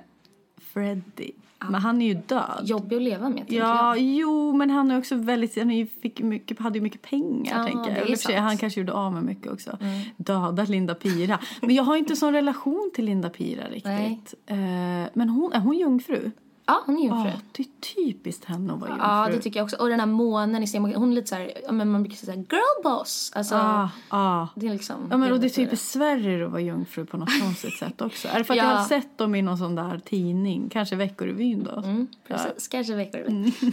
[0.74, 1.32] Freddie.
[1.60, 2.62] Men han är ju död.
[2.64, 4.00] Jobbig att leva med, Ja, jag.
[4.00, 8.06] jo, men han är också väldigt, han fick mycket, hade ju mycket pengar Ja, tänker
[8.10, 8.20] jag.
[8.20, 8.36] sig.
[8.36, 9.78] Han kanske gjorde av med mycket också.
[10.18, 11.40] Döda Linda Pira.
[11.62, 13.86] Men jag har inte sån relation till Linda Pira riktigt.
[13.86, 15.02] Nej.
[15.04, 16.32] Eh, men hon, är hon jungfru?
[16.70, 17.30] Ja, hon är jungfru.
[17.30, 19.08] Ja, det är typiskt henne att vara jungfru.
[19.08, 19.76] Ja, det tycker jag också.
[19.76, 22.18] Och den här månen i stenbocken, hon är lite så här, ja, men man brukar
[22.18, 23.32] säga girl boss.
[23.36, 24.48] Alltså, Ah, ah.
[24.56, 25.08] det är liksom...
[25.12, 28.28] Ja, men och det är typiskt Sverige att vara jungfru på något konstigt sätt också.
[28.28, 28.76] Är det för att jag Ja.
[28.76, 30.70] har sett dem i någon sån där tidning?
[30.70, 31.72] Kanske Veckorevyn då?
[31.82, 32.68] Mm, precis.
[32.68, 33.26] Kanske veckor.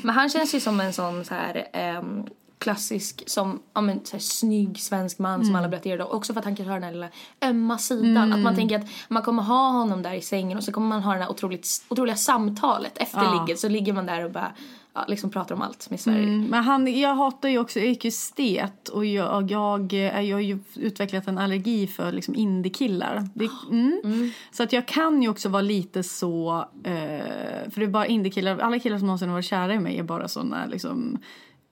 [0.06, 2.22] Men han känns ju som en sån så här ehm,
[2.64, 5.46] klassisk, som, ja men så här, snygg svensk man Mm.
[5.46, 6.12] som alla attraherade av.
[6.12, 7.08] Också för att han kanske har den här lilla
[7.42, 8.32] ömma sidan.
[8.32, 11.02] Att man tänker att man kommer ha honom där i sängen och så kommer man
[11.02, 13.40] ha det här otroligt, otroliga samtalet efter Ja.
[13.40, 13.58] ligget.
[13.60, 14.52] Så ligger man där och bara,
[14.94, 16.22] ja, liksom pratar om allt med Sverige.
[16.22, 20.36] Mm, men han, jag hatar ju också, jag gick ju stet och jag, jag, jag,
[20.36, 23.28] har ju utvecklat en allergi för liksom indiekillar.
[23.34, 24.32] Det, mm.
[24.52, 28.58] Så att jag kan ju också vara lite så, eh, för det är bara indiekillar,
[28.58, 31.18] alla killar som någonsin har varit kära i mig är bara såna liksom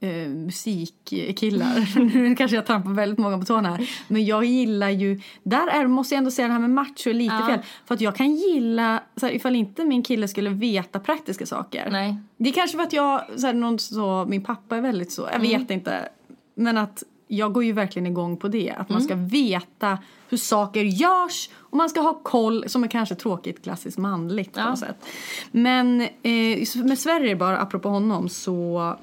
[0.03, 1.99] eh, musikkillar.
[2.15, 3.91] nu kanske jag trampar väldigt många på tårna här.
[4.09, 7.15] Men jag gillar ju, där är, måste jag ändå säga det här med macho är
[7.15, 7.47] lite Ja.
[7.47, 7.59] fel.
[7.87, 11.89] För att jag kan gilla, så här, ifall inte min kille skulle veta praktiska saker.
[11.91, 12.17] Nej.
[12.37, 15.29] Det är kanske för att jag, så här, någon så, min pappa är väldigt så,
[15.33, 16.09] jag vet inte.
[16.55, 18.71] Men att jag går ju verkligen igång på det.
[18.71, 23.15] Att man ska veta hur saker görs och man ska ha koll, som är kanske
[23.15, 24.71] tråkigt klassiskt manligt på Ja.
[24.71, 25.07] något sätt.
[25.51, 28.97] Men eh, med Sverige bara, apropå honom, så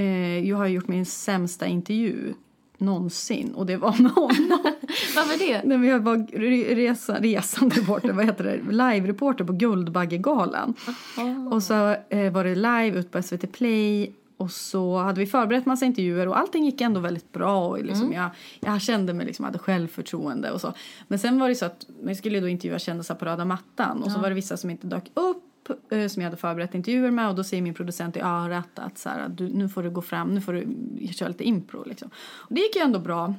[0.00, 2.34] eh, jag har gjort min sämsta intervju
[2.78, 4.58] någonsin och det var med honom.
[5.16, 5.62] Varför det?
[5.64, 10.74] Nej, men jag var re- resa, resande reporter, vad heter det, live-reporter på Guldbaggegalan.
[11.52, 15.66] Och så eh, var det live ut på SVT Play och så hade vi förberett
[15.66, 17.68] massa intervjuer och allting gick ändå väldigt bra.
[17.68, 20.72] Och liksom jag, jag kände mig liksom, hade självförtroende och så.
[21.08, 24.12] Men sen var det så att man skulle då intervjua kändisar på röda mattan och
[24.12, 25.44] så var det vissa som inte dök upp
[25.88, 29.08] som jag hade förberett intervjuer med och då säger min producent i örat att så
[29.08, 30.66] här, du, nu får du gå fram, nu får du
[31.12, 32.10] köra lite impro liksom.
[32.18, 33.34] Och det gick ju ändå bra.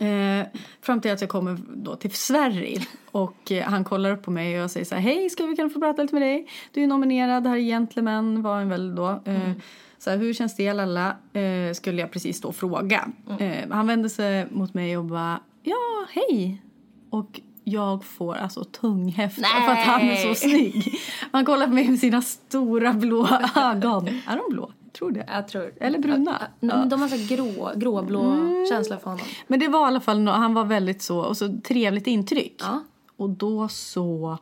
[0.00, 0.46] Eh,
[0.80, 4.56] fram till att jag kommer då till Sverige och eh, han kollar upp på mig
[4.56, 6.46] och jag säger så här hej ska vi kunna få prata lite med dig?
[6.72, 9.22] Du är nominerad, det här är Gentlemen var en väl då.
[9.24, 9.52] Eh,
[9.98, 11.16] så här, hur känns det lalla?
[11.32, 13.08] Eh, skulle jag precis då fråga.
[13.38, 16.62] Eh, han vände sig mot mig och bara ja hej.
[17.10, 20.34] Och jag får alltså tunghäfta för att han är så Nej.
[20.36, 21.00] snygg.
[21.32, 24.08] Han kollar på mig med sina stora blå ögon.
[24.08, 24.72] Är de blå?
[24.84, 25.24] Jag tror det.
[25.28, 25.72] Jag tror.
[25.80, 26.42] Eller bruna.
[26.60, 28.36] Ja, ja, De har så grå, gråblå
[28.68, 29.26] känsla för honom.
[29.46, 32.56] Men det var i alla fall, han var väldigt så, och så trevligt intryck.
[32.60, 32.82] Ja.
[33.16, 34.38] Och då så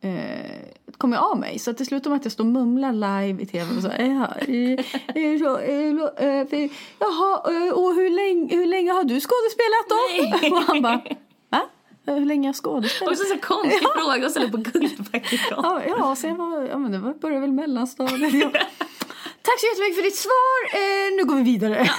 [0.00, 0.12] eh,
[0.98, 1.58] kom jag av mig.
[1.58, 3.88] Så att det slutade med att jag står och mumlar live i tv och så,
[3.88, 4.06] eh,
[6.98, 9.96] jaha, eh, och hur länge, hur länge har du skådespelat då?
[10.10, 10.50] Nej.
[10.52, 11.00] Och han bara,
[12.14, 13.12] Hur länge jag skådespelat?
[13.12, 15.82] Också så konstig fråga och ställa på Guldbaggegalan.
[15.86, 18.34] Ja, ja, sen var, ja men det var, började väl mellanstadiet.
[18.34, 18.52] Jag,
[19.42, 20.60] Tack så jättemycket för ditt svar.
[20.74, 21.90] Eh, nu går vi vidare.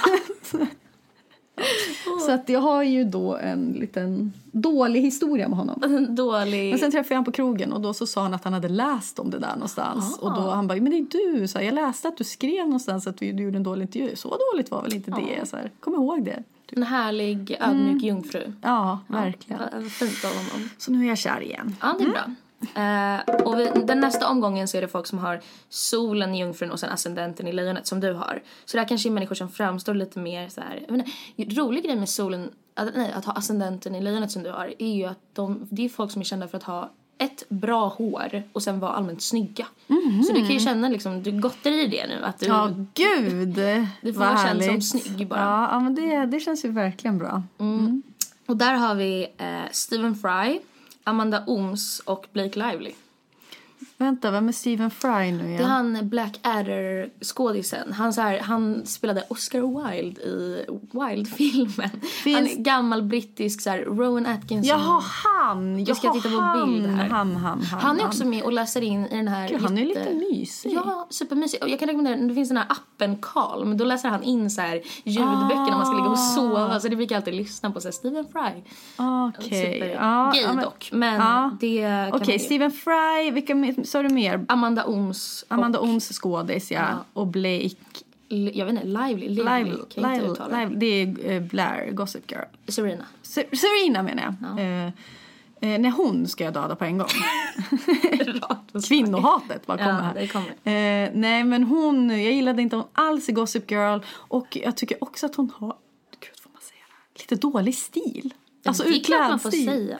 [2.26, 6.06] så att jag har ju då en liten dålig historia med honom.
[6.14, 6.70] Dålig...
[6.70, 8.68] Men sen träffade jag honom på krogen och då så sa han att han hade
[8.68, 10.18] läst om det där någonstans.
[10.18, 11.48] Och då han bara, men det är du.
[11.48, 14.16] Så här, jag läste att du skrev någonstans att du gjorde en dålig intervju.
[14.16, 15.48] Så dåligt var väl inte det.
[15.48, 16.42] Så här, kom ihåg det.
[16.76, 18.52] En härlig, ödmjuk jungfru.
[18.62, 19.62] Ja, verkligen.
[19.72, 20.70] Ja, Fint av honom.
[20.78, 21.76] Så nu är jag kär igen.
[21.80, 22.24] Ja, det är bra.
[22.60, 26.70] Eh, och vi, den nästa omgången så är det folk som har solen i jungfrun
[26.70, 28.42] och sen ascendenten i lejonet som du har.
[28.64, 30.80] Så det här kanske är människor som framstår lite mer så här.
[30.88, 31.06] Jag menar,
[31.54, 34.94] rolig grej med solen, att, nej, att ha ascendenten i lejonet som du har är
[34.94, 38.42] ju att de, det är folk som är kända för att ha ett bra hår
[38.52, 39.66] och sen vara allmänt snygga.
[40.26, 43.54] Så du kan ju känna liksom, du gottar i det nu att du Ja, gud.
[44.00, 45.40] Du får vara känd som snygg bara.
[45.40, 47.42] Ja, ja men det, det känns ju verkligen bra.
[48.46, 50.60] Och där har vi eh, Stephen Fry,
[51.04, 52.92] Amanda Ooms och Blake Lively.
[54.00, 55.56] Vänta, vem är Stephen Fry nu igen?
[55.56, 57.92] Det är han Blackadder-skådisen.
[57.92, 61.90] Han, så här, han spelade Oscar Wilde i Wilde-filmen.
[62.24, 64.64] Han är gammal brittisk, så här, Rowan Atkinson.
[64.64, 65.02] Jaha,
[65.44, 65.76] han!
[65.76, 67.08] Vi ska titta på bild här.
[67.08, 67.80] Han, han, han.
[67.80, 69.48] Han är också med och läser in i den här...
[69.48, 70.72] Gud, han är jätte- lite mysig.
[70.72, 71.62] Ja, supermysig.
[71.62, 73.76] Och jag kan rekommendera, det finns den här appen Calm.
[73.76, 74.74] Då läser han in så här
[75.04, 76.34] ljudböcker när man ska ligga och Ah.
[76.34, 76.80] sova.
[76.80, 77.80] Så det brukar jag alltid lyssna på.
[77.80, 78.62] Så här, Stephen Fry.
[79.36, 79.72] Okej.
[79.74, 80.88] Super Ja, gay ja, men- dock.
[80.92, 81.50] Men Ja.
[81.60, 82.38] det Okej, ju.
[82.38, 83.30] Stephen Fry.
[83.30, 84.44] Vilka sa du mer?
[84.48, 85.44] Amanda Ooms.
[85.48, 86.86] Amanda Ooms skådis, ja.
[87.12, 87.70] Och Blake
[88.52, 89.28] jag vet inte, Lively.
[89.28, 89.70] Lively.
[89.94, 90.34] Lively.
[90.38, 90.76] jag Lively.
[90.76, 92.44] Det är eh, Blair, Gossip Girl.
[92.68, 93.04] Serena.
[93.22, 94.84] Se- Serena menar jag.
[94.86, 94.92] Eh,
[95.60, 97.08] eh, nej, hon ska jag döda på en gång.
[98.88, 100.14] Kvinnohatet bara kommer Ja, här.
[100.14, 100.48] det kommer.
[100.48, 103.98] Eh, nej, men hon, jag gillade inte hon alls i Gossip Girl.
[104.12, 105.76] Och jag tycker också att hon har,
[106.20, 106.80] gud får man säga
[107.12, 107.20] det?
[107.20, 108.34] Lite dålig stil.
[108.64, 109.64] Alltså får klädstil.
[109.66, 109.98] säga.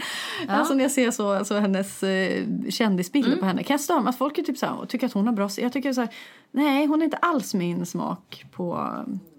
[0.48, 3.40] Alltså när jag ser så, alltså hennes eh, kändisbilder Mm.
[3.40, 5.32] på henne kan jag störa mig folk är typ så här, tycker att hon har
[5.34, 5.64] bra stil.
[5.64, 6.10] Jag tycker så här,
[6.50, 8.90] nej hon är inte alls min smak på...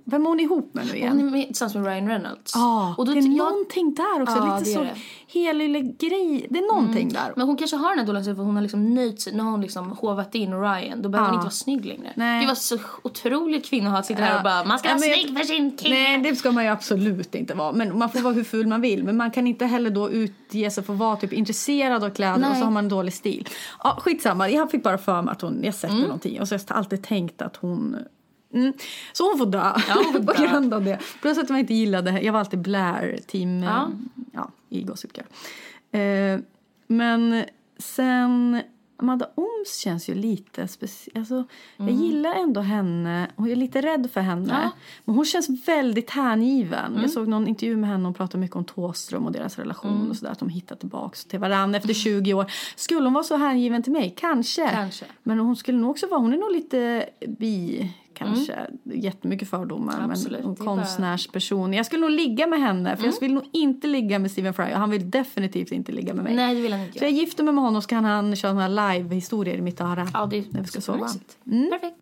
[0.05, 1.17] Vem är hon ihop med nu igen?
[1.17, 2.51] Hon är med, tillsammans med Ryan Reynolds.
[2.55, 4.35] Ja, och då det är ty- jag, någonting där också.
[4.37, 4.79] Ja, lite så.
[4.81, 4.95] Mm.
[5.33, 6.47] helylle grej.
[6.49, 7.33] Det är någonting där.
[7.35, 9.33] Men hon kanske har den här dåliga för hon har liksom nöjt sig.
[9.33, 11.01] Nu har hon liksom hovat in Ryan.
[11.01, 11.39] Då behöver hon Ja.
[11.39, 12.13] inte vara snygg längre.
[12.15, 12.41] Nej.
[12.41, 15.77] Det var så otroligt kvinnohat sitter här och bara man ska vara snygg för sin
[15.77, 15.95] kille.
[15.95, 17.71] Nej, det ska man ju absolut inte vara.
[17.71, 19.03] Men man får vara hur ful man vill.
[19.03, 22.33] Men man kan inte heller då utge sig för att vara typ intresserad av kläder
[22.35, 22.55] och Nej.
[22.59, 23.49] så har man en dålig stil.
[23.83, 24.49] Ja, skitsamma.
[24.49, 26.01] Jag fick bara för mig att hon, jag sett Mm.
[26.03, 27.95] någonting och så har jag alltid tänkt att hon
[28.53, 28.73] Mm.
[29.13, 30.99] Så hon får dö Ja, hon får på grund av det.
[31.21, 33.91] Plus att jag inte gillade, jag var alltid Blair-team Ja.
[34.33, 34.51] ja.
[34.69, 35.25] i Gossip Girl.
[36.01, 36.39] Eh,
[36.87, 37.45] men
[37.77, 38.61] sen,
[38.97, 41.17] Amanda Ooms känns ju lite speciell.
[41.19, 41.43] Alltså,
[41.77, 42.01] Jag Mm.
[42.01, 44.71] gillar ändå henne och jag är lite rädd för henne.
[45.05, 46.85] Men hon känns väldigt hängiven.
[46.91, 47.01] Mm.
[47.01, 50.09] Jag såg någon intervju med henne och pratade mycket om Thåström och deras relation Mm.
[50.09, 50.31] och sådär.
[50.31, 52.51] Att de hittar tillbaka till varandra efter 20 år.
[52.75, 54.13] Skulle hon vara så hängiven till mig?
[54.17, 54.69] Kanske.
[54.69, 55.05] Kanske.
[55.23, 57.91] Men hon skulle nog också vara, hon är nog lite bi
[58.25, 58.67] kanske.
[58.83, 59.97] Jättemycket fördomar.
[59.97, 60.11] Mm.
[60.11, 60.65] Absolut, Men Mm.
[60.65, 61.73] konstnärsperson.
[61.73, 62.97] Jag skulle nog ligga med henne.
[62.97, 64.65] För jag vill nog inte ligga med Stephen Fry.
[64.65, 66.35] Och han vill definitivt inte ligga med mig.
[66.35, 68.53] Nej, det vill han inte Så jag gifter mig med honom så kan han köra
[68.53, 70.07] här live-historier i mitt öra.
[70.13, 71.07] Ja, det är när vi ska sova.
[71.51, 71.69] Mm.
[71.71, 71.97] Perfekt.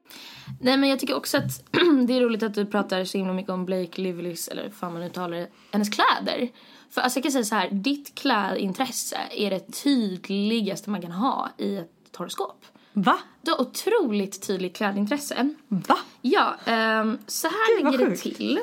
[0.61, 1.63] Nej, men jag tycker också att
[2.07, 4.93] det är roligt att du pratar så himla mycket om Blake Livellys, eller hur fan
[4.93, 6.49] man uttalar det, hennes kläder.
[6.89, 11.49] För alltså jag kan säga så här, ditt klädintresse är det tydligaste man kan ha
[11.57, 12.65] i ett horoskop.
[12.93, 13.19] Va?
[13.41, 15.53] Du har otroligt tydligt klädintresse.
[15.67, 15.97] Va?
[16.21, 18.59] Ja, ehm, så här Gud, ligger det till.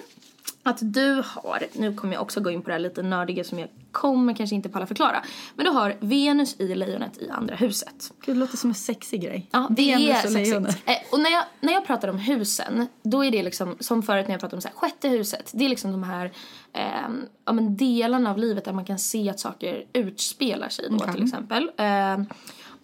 [0.63, 3.59] Att du har, nu kommer jag också gå in på det här lite nördiga som
[3.59, 5.23] jag kommer kanske inte palla förklara.
[5.55, 8.13] Men du har Venus i lejonet i andra huset.
[8.25, 9.49] Gud, det låter som en sexig grej.
[9.51, 10.79] Ja, det Venus är och lejonet.
[10.85, 14.27] Eh, och när jag, när jag pratar om husen, då är det liksom som förut
[14.29, 15.51] när jag pratade om så här, sjätte huset.
[15.55, 16.33] Det är liksom de här
[16.73, 20.97] ehm, ja, men delarna av livet där man kan se att saker utspelar sig då
[20.97, 21.15] Okej.
[21.15, 21.71] till exempel.
[21.77, 22.27] Ehm,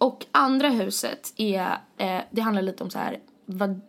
[0.03, 3.19] och andra huset är, eh, det handlar lite om så här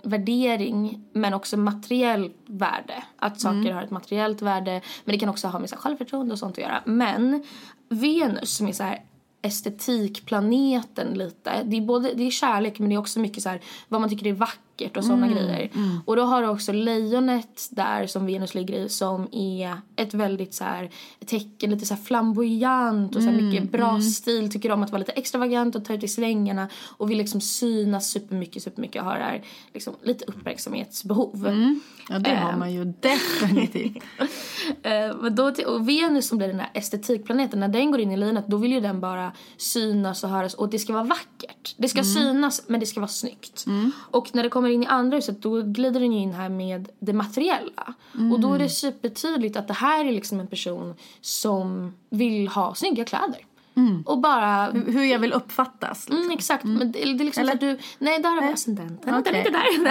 [0.02, 3.04] värdering men också materiell värde.
[3.16, 3.74] Att saker Mm.
[3.74, 6.58] har ett materiellt värde men det kan också ha med så här, självförtroende och sånt
[6.58, 6.82] att göra.
[6.86, 7.44] Men
[7.88, 9.02] Venus som är så här
[9.42, 11.62] estetikplaneten lite.
[11.64, 14.10] Det är både det är kärlek men det är också mycket så här vad man
[14.10, 14.60] tycker är vackert
[14.96, 15.70] och sådana grejer.
[16.04, 20.54] Och då har du också lejonet där som Venus ligger i som är ett väldigt
[20.54, 20.90] så här
[21.26, 24.50] tecken lite så flamboyant och så här mycket bra stil.
[24.50, 28.10] Tycker om att vara lite extravagant och ta ut i svängarna och vill liksom synas
[28.10, 29.42] supermycket, supermycket och har det här
[29.74, 31.48] liksom lite uppmärksamhetsbehov.
[32.08, 34.02] Ja, det har man ju definitivt.
[34.82, 38.16] Eh, men då och Venus som blir den här estetikplaneten, när den går in i
[38.16, 41.74] lejonet då vill ju den bara synas och höras och det ska vara vackert.
[41.76, 43.64] Det ska synas men det ska vara snyggt.
[44.10, 47.12] Och när det kommer in i andra huset då glider den in här med det
[47.12, 47.94] materiella.
[48.32, 52.74] Och då är det supertydligt att det här är liksom en person som vill ha
[52.74, 53.46] snygga kläder.
[54.06, 56.08] Och bara Hur jag vill uppfattas.
[56.10, 56.64] Mm, exakt.
[56.64, 57.78] Men det, det är liksom så att du...
[57.98, 59.14] Nej, där har vi ascendenten.
[59.14, 59.40] Inte där.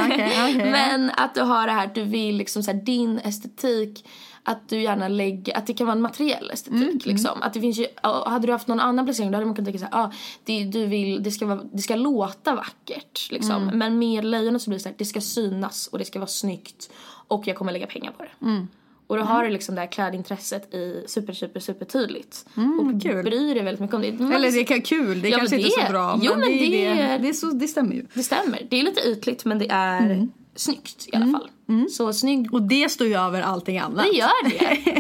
[0.06, 0.66] Okej, okej, ja.
[0.72, 4.06] Men att du har det här du vill liksom så här, din estetik
[4.43, 7.41] att du gärna lägger, att det kan vara en materiell estetik liksom.
[7.41, 7.86] Att det finns ju,
[8.25, 10.12] hade du haft någon annan placering då hade man kunnat tänka så här, ah,
[10.43, 13.71] det, du vill, det ska vara, det ska låta vackert liksom.
[13.73, 16.27] Men med lejonet så blir det så här, det ska synas och det ska vara
[16.27, 16.89] snyggt
[17.27, 18.65] och jag kommer lägga pengar på det.
[19.08, 22.45] Och då har du liksom det här klädintresset i super, super, super tydligt.
[22.79, 23.23] och kul.
[23.23, 24.12] bryr dig väldigt mycket om det.
[24.19, 26.19] Man Eller det kan kul, det Ja, kanske men inte är det- så bra.
[26.21, 28.06] jo, men det, det- är det, det, är så, det stämmer ju.
[28.13, 28.67] Det stämmer.
[28.69, 31.50] Det är lite ytligt men det är snyggt i alla fall.
[31.89, 34.06] Så snygg Och det står ju över allting annat.
[34.12, 34.50] det gör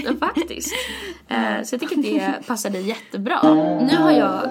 [0.03, 0.73] det, faktiskt.
[1.27, 3.39] Eh, så jag tycker att det passar dig jättebra.
[3.81, 4.41] Nu har jag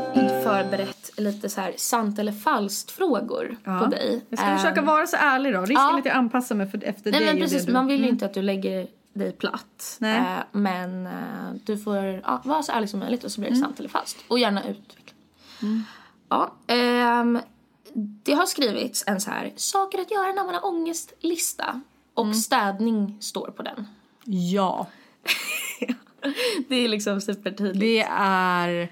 [0.44, 4.24] förberett lite så här sant eller falskt frågor på dig.
[4.28, 5.60] Jag ska Eh, försöka vara så ärlig då.
[5.60, 5.94] Risken ja.
[5.94, 7.72] är att jag anpassar mig för, efter Nej dig men precis, du...
[7.72, 9.96] man vill ju inte att du lägger dig platt.
[9.98, 10.18] Nej.
[10.18, 11.12] Eh, men eh,
[11.64, 14.24] du får ja, vara så ärlig som möjligt och så blir det sant eller falskt.
[14.28, 15.14] Och gärna utveckla.
[16.28, 17.38] Ja, ehm,
[17.94, 21.80] det har skrivits en så här saker att göra när man har ångestlista.
[22.14, 23.86] Och städning står på den.
[24.24, 24.86] Ja.
[26.68, 27.80] Det är liksom supertydligt.
[27.80, 28.88] Det är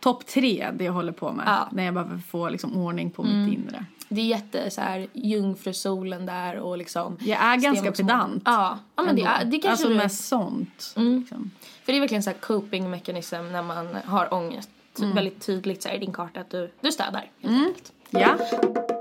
[0.00, 1.44] topp tre det jag håller på med.
[1.46, 1.68] Ja.
[1.72, 3.84] När jag behöver få liksom, ordning på mitt inre.
[4.08, 7.16] Det är jätte så här jungfrusolen där och liksom.
[7.20, 8.42] Jag är ganska pedant.
[8.46, 10.94] Ja, ja men det, är, det kanske Alltså du, med sånt.
[10.96, 11.50] Liksom.
[11.84, 14.70] För det är verkligen så här coping mechanism när man har ångest.
[15.14, 17.92] Väldigt tydligt så här i din karta att du, du städar helt enkelt.
[18.12, 18.38] Ja.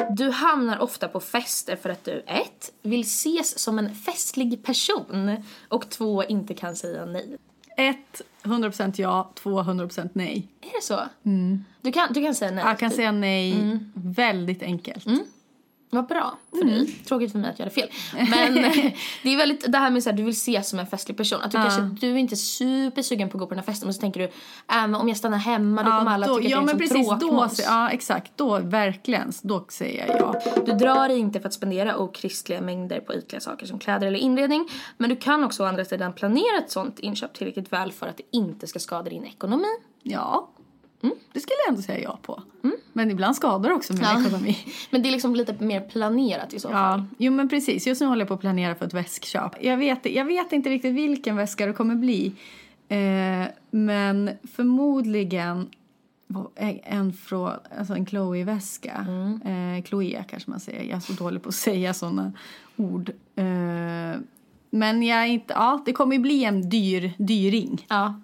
[0.10, 5.38] Du hamnar ofta på fester för att du ett, vill ses som en festlig person
[5.68, 7.38] och två, inte kan säga nej.
[7.78, 9.32] Ett, 100% ja.
[9.36, 10.48] Två, 100% nej.
[10.62, 11.00] Är det så?
[11.82, 12.64] Du, kan, du kan säga nej?
[12.66, 12.96] Jag kan typ.
[12.96, 15.06] säga nej väldigt enkelt.
[15.94, 16.88] Vad bra för dig.
[16.88, 17.90] Tråkigt för mig att jag hade fel.
[18.14, 18.54] Men
[19.24, 21.42] det är väldigt det här med att du vill ses som en festlig person.
[21.42, 23.94] Att du kanske du är inte supersugen på att gå på den här festen men
[23.94, 24.26] så tänker du
[24.76, 26.80] äh, om jag stannar hemma då kommer alla då, tycka ja, att jag är en
[26.80, 27.10] precis.
[27.10, 27.62] Då, tråkmåns.
[27.66, 28.32] ja, exakt.
[28.36, 29.32] Då verkligen.
[29.42, 30.42] Då säger jag ja.
[30.66, 34.20] Du drar dig inte för att spendera okristliga mängder på ytliga saker som kläder eller
[34.20, 34.70] inredning.
[34.98, 38.18] Men du kan också å andra sidan planera ett sånt inköp tillräckligt väl för att
[38.18, 39.68] det inte ska skada din ekonomi.
[40.04, 40.50] Ja.
[41.34, 42.42] Det skulle jag ändå säga ja på.
[42.94, 44.22] Men ibland skadar det också min Ja.
[44.22, 44.58] ekonomi.
[44.90, 47.00] Men det är liksom lite mer planerat i så fall.
[47.00, 47.88] Ja, jo men precis.
[47.88, 49.52] Just nu håller jag på att planera för ett väskköp.
[49.64, 52.34] Jag vet, jag vet inte riktigt vilken väska det kommer bli.
[52.90, 55.70] Eh, men förmodligen
[56.84, 59.06] en från, alltså en Chloe-väska.
[59.46, 60.84] Eh, Chloé kanske man säger.
[60.84, 62.34] Jag är så dålig på att säga såna
[62.76, 63.10] ord.
[63.36, 64.20] Eh,
[64.70, 67.86] men jag inte, ja, det kommer ju bli en dyr, dyring.
[67.90, 68.22] Ja.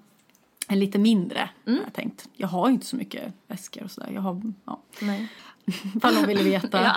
[0.68, 1.78] En lite mindre Mm.
[1.80, 2.28] har jag tänkt.
[2.34, 4.10] Jag har ju inte så mycket väskor och sådär.
[4.14, 4.82] Jag har, ja.
[5.02, 5.28] Nej.
[5.96, 6.82] Ifall någon ville veta.
[6.84, 6.96] Ja.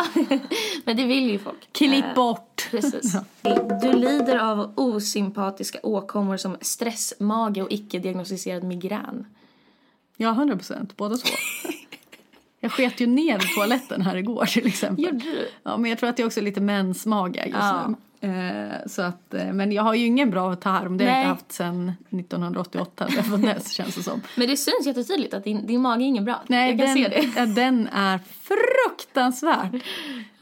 [0.85, 1.69] Men det vill ju folk.
[1.73, 2.69] Klipp Eh, bort!
[2.71, 3.17] Precis.
[3.83, 9.27] Du lider av osympatiska åkommor som stressmage och icke-diagnostiserad migrän.
[10.17, 10.97] Ja, hundra procent.
[10.97, 11.29] Båda två.
[12.61, 15.05] Jag sket ju ner i toaletten här igår till exempel.
[15.05, 15.49] Gjorde du?
[15.63, 17.89] Ja, men jag tror att också är lite mensmage just Ja.
[17.89, 17.95] nu.
[18.23, 20.97] Eh, så att, eh, men jag har ju ingen bra tarm.
[20.97, 23.07] Det har jag inte haft sedan 1988.
[23.17, 24.21] Därför dess känns det som.
[24.37, 26.43] Men det syns jättetydligt att din, din mage är ingen bra.
[26.49, 27.55] Nej, jag kan den, se det.
[27.55, 28.21] den är
[28.89, 29.83] fruktansvärd.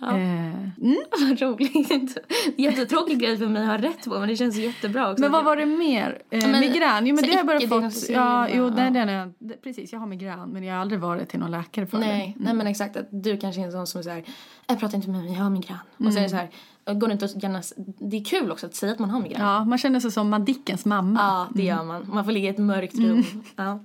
[0.01, 0.07] Ja.
[0.07, 0.97] Eh, mm.
[1.21, 2.19] Vad roligt.
[2.57, 5.23] Jättetråkig grej för mig att ha rätt på men det känns jättebra också.
[5.23, 6.23] Men vad var det mer?
[6.31, 7.07] Eh, men- migrän?
[7.07, 8.09] Jo men det har jag bara fått.
[8.09, 8.91] Ja, jo, ja.
[8.91, 9.93] den det- precis.
[9.93, 12.45] Jag har migrän men jag har aldrig varit till någon läkare för Nej, det.
[12.45, 14.25] nej men exakt att du kanske är en sån som säger
[14.67, 15.77] jag pratar inte med mig, jag har migrän.
[15.95, 16.13] Och Mm.
[16.13, 16.49] så är det så här,
[16.95, 17.63] går inte att gärna,
[18.11, 19.41] det är kul också att säga att man har migrän.
[19.47, 21.21] Ja, man känner sig som Madickens mamma.
[21.21, 22.07] Ja, det gör man.
[22.13, 23.25] Man får ligga i ett mörkt rum.
[23.57, 23.79] Ja.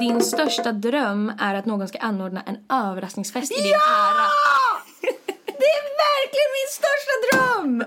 [0.00, 4.28] Din största dröm är att någon ska anordna en överraskningsfest i din ära.
[5.60, 7.31] Det är verkligen min största dröm!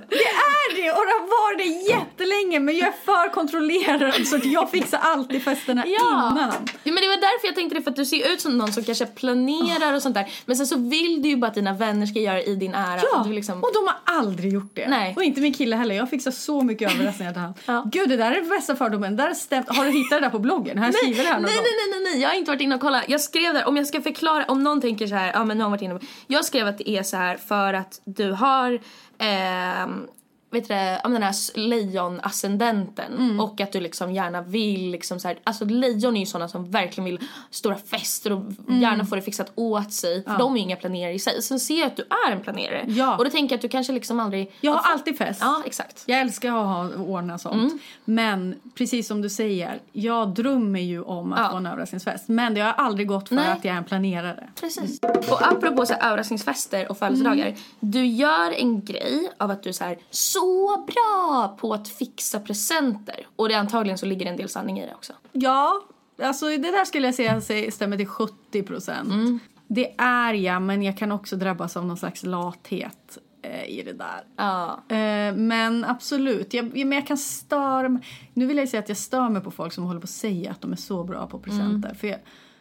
[0.09, 4.39] Det är det och det har varit det jättelänge men jag är för kontrollerad så
[4.43, 6.38] jag fixar alltid festerna innan.
[6.83, 8.71] Ja, men det var därför jag tänkte det, för att du ser ut som någon
[8.73, 10.31] som kanske planerar och sånt där.
[10.45, 12.73] Men sen så vill du ju bara att dina vänner ska göra det i din
[12.73, 12.99] ära.
[13.13, 13.63] Ja, Och liksom...
[13.63, 14.88] och de har aldrig gjort det.
[14.88, 15.13] Nej.
[15.17, 15.95] Och inte min kille heller.
[15.95, 17.53] Jag fixar så mycket överraskningar till honom.
[17.65, 17.83] Ja.
[17.91, 19.15] Gud, det där är bästa fördomen.
[19.15, 19.69] Där är stämt.
[19.69, 20.77] Har du hittat det där på bloggen?
[20.77, 22.61] Har jag skrivit det här någon nej, nej, nej, nej, nej, jag har inte varit
[22.61, 23.03] inne och kollat.
[23.07, 25.63] Jag skrev där, om jag ska förklara, om någon tänker så här, ja men nu
[25.63, 25.99] har varit inne.
[26.27, 28.79] Jag skrev att det är så här för att du har,
[29.19, 30.08] ehm,
[30.55, 33.39] vet du det, den här lejonascendenten Mm.
[33.39, 36.71] och att du liksom gärna vill liksom så här, alltså lejon är ju sådana som
[36.71, 38.81] verkligen vill stora fester och Mm.
[38.81, 40.23] gärna få det fixat åt sig.
[40.23, 41.41] För de är ju inga planerare i sig.
[41.41, 42.85] Sen ser jag att du är en planerare.
[42.87, 43.17] Ja.
[43.17, 44.51] Och då tänker jag att du kanske liksom aldrig...
[44.61, 45.39] Jag har alltid fest.
[45.43, 46.03] Ja, exakt.
[46.05, 46.53] Jag älskar att
[46.95, 47.55] ha, ordna sånt.
[47.55, 47.79] Mm.
[48.05, 51.49] Men precis som du säger, jag drömmer ju om att Ja.
[51.49, 52.27] få en överraskningsfest.
[52.27, 53.47] Men det har aldrig gått för Nej.
[53.51, 54.49] att jag är en planerare.
[54.61, 54.99] Precis.
[55.31, 57.45] Och apropå så här, överraskningsfester och födelsedagar.
[57.47, 57.59] Mm.
[57.79, 60.44] Du gör en grej av att du så, här, så
[60.88, 63.27] bra på att fixa presenter.
[63.36, 65.13] Och det är antagligen så ligger det en del sanning i det också.
[65.31, 65.81] Ja,
[66.21, 69.10] alltså det där skulle jag säga stämmer till 70 procent.
[69.10, 69.39] Mm.
[69.67, 73.93] Det är jag, men jag kan också drabbas av någon slags lathet eh, i det
[73.93, 74.23] där.
[74.36, 74.84] Ja.
[74.95, 78.01] Eh, men absolut, jag, ja, men jag kan störa mig.
[78.34, 80.51] Nu vill jag säga att jag stör mig på folk som håller på att säga
[80.51, 81.93] att de är så bra på presenter.
[81.93, 82.19] För jag,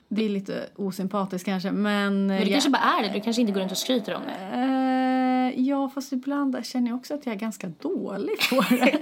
[0.08, 2.26] det är lite osympatiskt kanske, men...
[2.26, 4.58] Men du kanske bara är det, du kanske inte går runt och skryter om det.
[4.58, 5.13] Eh,
[5.50, 8.98] ja, fast ibland känner jag också att jag är ganska dålig på det.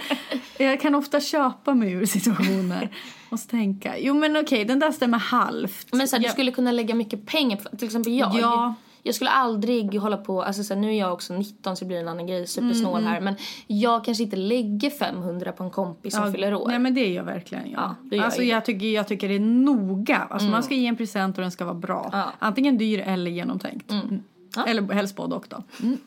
[0.64, 2.88] jag kan ofta köpa mig ur situationer.
[3.30, 3.98] Måste tänka.
[3.98, 5.88] Jo, men okej, den där stämmer halvt.
[5.92, 8.36] Men så här, du Jag- skulle kunna lägga mycket pengar på, till exempel jag.
[8.40, 8.74] Ja.
[9.04, 11.88] Jag skulle aldrig hålla på, alltså så här, nu är jag också 19 så det
[11.88, 13.20] blir en annan grej, supersnål här.
[13.20, 13.34] Men
[13.66, 16.68] jag kanske inte lägger 500 på en kompis som Mm, Ja, fyller år.
[16.68, 17.94] Nej men det gör verkligen jag.
[18.10, 20.26] Ja, gör alltså, ju jag, tycker, jag tycker det är noga.
[20.30, 22.08] Alltså, Man ska ge en present och den ska vara bra.
[22.12, 22.32] Ja.
[22.38, 23.90] Antingen dyr eller genomtänkt.
[23.90, 24.22] Mm.
[24.56, 24.66] Ja.
[24.66, 25.62] Eller helst både och då.
[25.82, 25.98] Mm.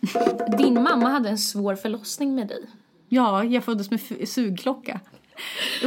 [0.58, 2.66] Din mamma hade en svår förlossning med dig.
[3.10, 5.00] Ja, jag föddes med sugklocka.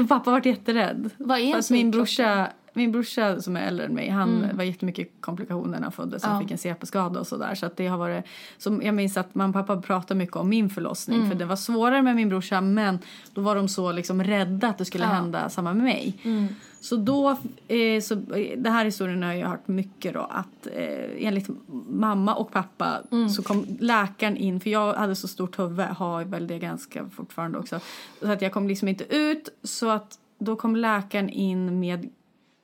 [0.09, 1.11] Pappa var jätterädd.
[1.17, 4.47] Vad är en För att min brorsa, min brorsa som är äldre än mig, han
[4.55, 6.23] var jättemycket komplikationer när han föddes.
[6.23, 6.43] Han Mm.
[6.43, 6.47] Ja.
[6.47, 7.55] fick en CP-skada och sådär.
[7.55, 8.25] Så att det har varit,
[8.59, 11.17] så jag minns att mamma och pappa pratade mycket om min förlossning.
[11.19, 11.31] Mm.
[11.31, 12.99] För det var svårare med min brorsa men
[13.35, 15.11] då var de så liksom rädda att det skulle Ja.
[15.11, 16.19] hända samma med mig.
[16.23, 16.47] Mm.
[16.81, 17.31] Så då,
[17.69, 21.49] eh, så, eh, det här historien har jag hört mycket då att eh, enligt
[21.89, 23.29] mamma och pappa Mm.
[23.29, 27.59] så kom läkaren in, för jag hade så stort huvud, har väl det ganska fortfarande
[27.59, 27.81] också,
[28.23, 32.09] så att jag kom liksom inte ut så att då kom läkaren in med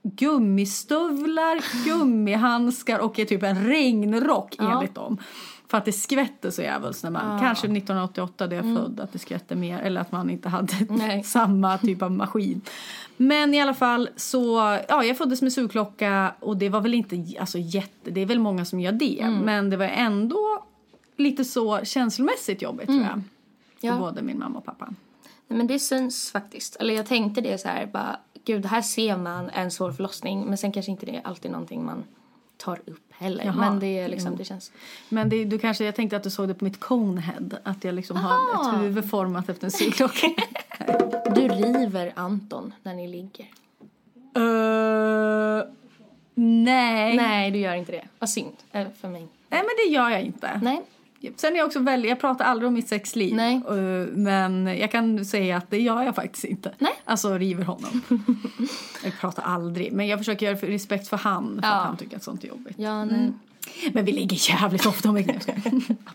[0.05, 4.73] gummistövlar, gummihandskar och typ en regnrock Ja.
[4.73, 5.19] enligt dem.
[5.69, 7.39] För att det skvätte så jävligt när man, Ja.
[7.39, 11.79] kanske 1988 då jag född, att det skvätte mer eller att man inte hade samma
[11.79, 12.61] typ av maskin.
[13.17, 17.25] Men i alla fall så, ja jag föddes med sugklocka och det var väl inte,
[17.41, 19.21] alltså jätte, det är väl många som gör det.
[19.21, 19.39] Mm.
[19.39, 20.65] Men det var ändå
[21.17, 23.07] lite så känslomässigt jobbigt tror jag.
[23.13, 23.25] Mm.
[23.81, 23.97] Ja.
[23.99, 24.87] både min mamma och pappa.
[25.49, 26.77] Nej, men det syns faktiskt.
[26.77, 30.45] Eller jag tänkte det så här, bara, gud här ser man en svår förlossning.
[30.45, 32.05] Men sen kanske inte det är alltid någonting man
[32.57, 33.45] tar upp heller.
[33.45, 33.55] Jaha.
[33.57, 34.37] Men det är liksom, Jo.
[34.39, 34.73] det känns.
[35.09, 37.59] Men det, du kanske, jag tänkte att du såg det på mitt conehead.
[37.63, 38.75] Att jag liksom har Aha.
[38.77, 40.27] ett huvud format efter en sugklocka.
[41.35, 43.47] Du river Anton när ni ligger.
[44.39, 45.63] uh,
[46.35, 47.17] nej.
[47.17, 48.05] Nej, du gör inte det.
[48.19, 49.29] Vad synd eh, för mig.
[49.49, 50.61] Nej men det gör jag inte.
[50.63, 50.83] Nej.
[51.37, 53.35] Sen är jag också väldigt, jag pratar aldrig om mitt sexliv.
[53.35, 53.55] Nej.
[53.69, 53.75] Eh,
[54.13, 56.73] Men jag kan säga att det gör jag faktiskt inte.
[56.79, 56.93] Nej.
[57.05, 58.01] Alltså river honom.
[59.05, 59.93] jag pratar aldrig.
[59.93, 61.59] Men jag försöker göra respekt för han.
[61.63, 61.75] För Ja.
[61.75, 62.75] att han tycker att sånt är jobbigt.
[62.79, 63.33] Ja, nej.
[63.93, 65.17] Men vi ligger jävligt ofta om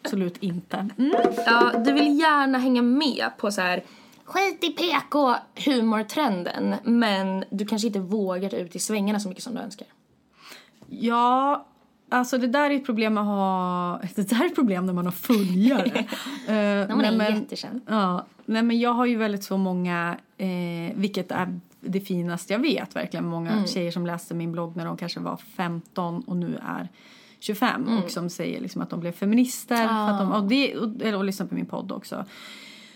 [0.04, 0.90] Absolut inte.
[0.98, 1.12] Mm.
[1.46, 3.84] Ja, du vill gärna hänga med på så här
[4.26, 9.62] skit i PK-humortrenden men du kanske inte vågar ut i svängarna så mycket som du
[9.62, 9.88] önskar.
[10.90, 11.66] Ja,
[12.10, 14.02] alltså det där är ett problem att ha...
[14.16, 16.00] Det där är ett problem när man har följare.
[16.00, 16.08] uh,
[16.88, 17.82] när man är men, jättekänd.
[17.88, 20.48] Ja, nej men jag har ju väldigt så många, eh,
[20.96, 23.26] vilket är det finaste jag vet verkligen.
[23.26, 23.68] Många mm.
[23.68, 26.90] tjejer som läste min blogg när de kanske var 15 och nu är
[27.40, 28.04] 25 mm.
[28.04, 29.86] och som säger liksom att de blev feminister.
[29.90, 30.08] Ah.
[30.08, 32.26] För att de, och, det, och, och lyssnar på min podd också.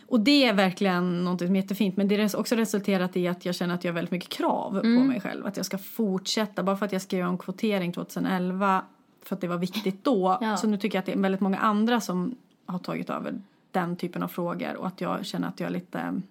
[0.08, 1.98] Och det är verkligen något som är jättefint.
[1.98, 4.80] Men det har också resulterat i att jag känner att jag har väldigt mycket krav
[4.80, 4.98] mm.
[4.98, 5.46] på mig själv.
[5.46, 6.64] Att jag ska fortsätta.
[6.64, 8.84] Bara för att jag skrev om kvotering 2011
[9.26, 10.38] för att det var viktigt då.
[10.42, 10.58] Ja.
[10.58, 13.96] Så nu tycker jag att det är väldigt många andra som har tagit över den
[13.96, 14.76] typen av frågor.
[14.76, 16.22] Och att jag känner att jag är lite...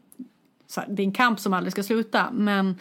[0.77, 2.31] Här, det är en kamp som aldrig ska sluta.
[2.33, 2.79] Men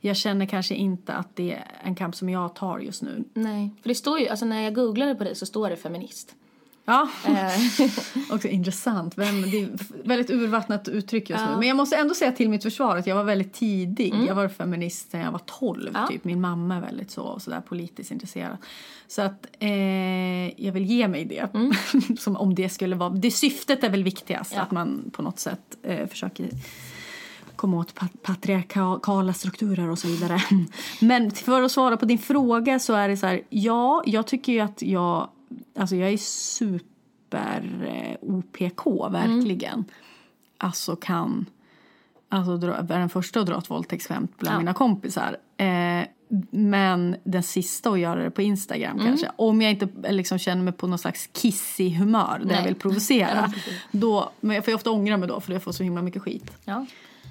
[0.00, 3.24] jag känner kanske inte att det är en kamp som jag tar just nu.
[3.34, 6.34] Nej, för det står ju, alltså när jag googlade på dig så står det feminist.
[6.84, 7.86] Ja, eh.
[8.30, 9.16] också intressant.
[9.16, 9.68] Men det är
[10.04, 11.50] väldigt urvattnat uttryck just ja.
[11.50, 11.58] nu.
[11.58, 14.14] Men jag måste ändå säga till mitt försvar att jag var väldigt tidig.
[14.14, 14.26] Mm.
[14.26, 15.90] Jag var feminist när jag var 12.
[15.94, 16.06] Ja.
[16.06, 16.24] Typ.
[16.24, 18.56] Min mamma är väldigt så, så där politiskt intresserad.
[19.06, 21.54] Så att eh, jag vill ge mig det.
[21.54, 21.72] Mm.
[22.18, 24.52] Som om det skulle vara, det syftet är väl viktigast.
[24.54, 24.62] Ja.
[24.62, 26.48] Att man på något sätt eh, försöker
[27.56, 30.42] komma åt patriarkala strukturer och så vidare.
[31.00, 34.52] Men för att svara på din fråga så är det så här, ja, jag tycker
[34.52, 35.28] ju att jag
[35.76, 39.74] Alltså jag är super eh, OPK, verkligen.
[39.74, 39.84] Mm.
[40.58, 41.46] Alltså kan...
[42.28, 44.58] Alltså dra, är den första att dra ett våldtäktsskämt bland ja.
[44.58, 45.36] mina kompisar.
[45.56, 46.06] Eh,
[46.50, 49.06] men den sista att göra det på Instagram mm.
[49.06, 49.30] kanske.
[49.36, 52.56] Om jag inte liksom känner mig på någon slags kissig humör där Nej.
[52.56, 53.52] jag vill provocera.
[53.90, 56.52] då, men jag får ofta ångra mig då för jag får så himla mycket skit.
[56.64, 56.86] Ja.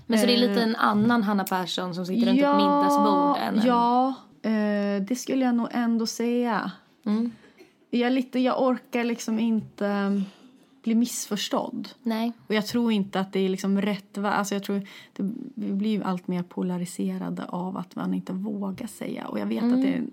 [0.08, 0.64] Men så det är lite eh.
[0.64, 3.38] en annan Hanna Persson som sitter runt ja, ett middagsbord?
[3.38, 6.72] Än ja, eh, det skulle jag nog ändå säga.
[7.06, 7.32] Mm
[7.98, 10.26] jag, lite, jag orkar liksom inte um,
[10.84, 11.90] bli missförstådd.
[12.04, 12.32] Nej.
[12.48, 14.18] Och jag tror inte att det är liksom rätt.
[14.18, 19.28] Alltså jag tror det, vi blir allt mer polariserade av att man inte vågar säga.
[19.28, 19.74] Och jag vet mm.
[19.74, 20.04] att det är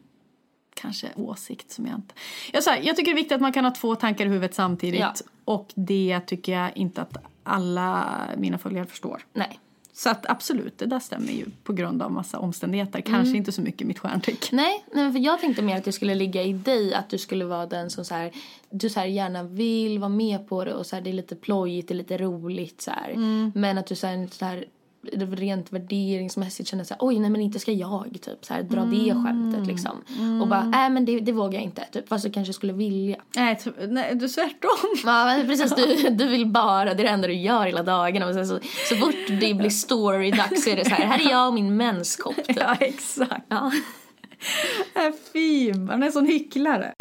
[0.75, 2.15] kanske åsikt som jag inte...
[2.53, 4.29] Jag, så här, jag tycker det är viktigt att man kan ha två tankar i
[4.29, 5.01] huvudet samtidigt.
[5.01, 5.15] Ja.
[5.45, 9.23] Och det tycker jag inte att alla mina följare förstår.
[9.33, 9.59] Nej.
[9.93, 13.01] Så att absolut, det där stämmer ju på grund av massa omständigheter.
[13.01, 13.37] Kanske mm.
[13.37, 14.53] inte så mycket mitt stjärntryck.
[14.53, 16.95] Nej, nej, för jag tänkte mer att det skulle ligga i dig.
[16.95, 18.33] Att du skulle vara den som så här,
[18.71, 21.37] du så här gärna vill vara med på det och så här, det är lite
[21.37, 23.53] plojigt, det är lite roligt så mm.
[23.55, 24.65] Men att du så här, så här
[25.03, 28.81] rent värderingsmässigt känner så här, oj nej men inte ska jag typ så här, dra
[28.81, 28.91] mm.
[28.91, 30.05] det skämtet liksom.
[30.19, 30.43] Mm.
[30.43, 33.17] Och bara, nej men det, det vågar jag inte typ fast du kanske skulle vilja.
[33.37, 34.71] Nej, nej du tvärtom.
[35.05, 38.27] Ja men precis du, du vill bara, det är det enda du gör hela dagarna.
[38.27, 41.31] Och sen så, så fort det blir story-dags så är det så här, här är
[41.31, 42.57] jag och min menskopp typ.
[42.61, 43.47] Ja exakt.
[43.49, 43.73] Ja.
[45.33, 46.95] Fy, man är en sån hycklare.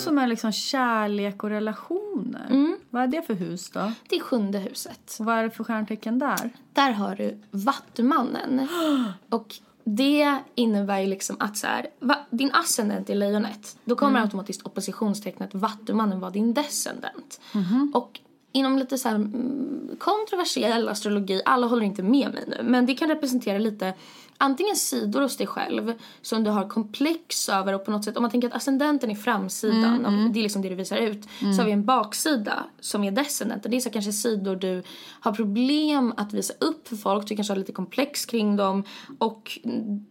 [0.00, 2.46] Som är liksom kärlek och relationer?
[2.50, 2.76] Mm.
[2.90, 3.92] Vad är det för hus då?
[4.08, 5.16] Det är sjunde huset.
[5.18, 6.50] Och vad är det för stjärntecken där?
[6.72, 8.68] Där har du Vattumannen.
[9.28, 13.76] och det innebär ju liksom att så här, va, din ascendent är lejonet.
[13.84, 14.22] Då kommer mm.
[14.22, 17.40] automatiskt oppositionstecknet Vattumannen vara din descendent.
[17.54, 17.92] Mm.
[17.94, 18.20] Och
[18.52, 22.94] inom lite så här mm, kontroversiell astrologi, alla håller inte med mig nu, men det
[22.94, 23.94] kan representera lite
[24.40, 28.22] antingen sidor hos dig själv som du har komplex över och på något sätt om
[28.22, 30.32] man tänker att ascendenten är framsidan, mm, mm.
[30.32, 31.54] det är liksom det du visar ut, mm.
[31.54, 33.70] så har vi en baksida som är descendenten.
[33.70, 34.82] Det är så kanske sidor du
[35.20, 38.84] har problem att visa upp för folk, du kanske har lite komplex kring dem
[39.18, 39.58] och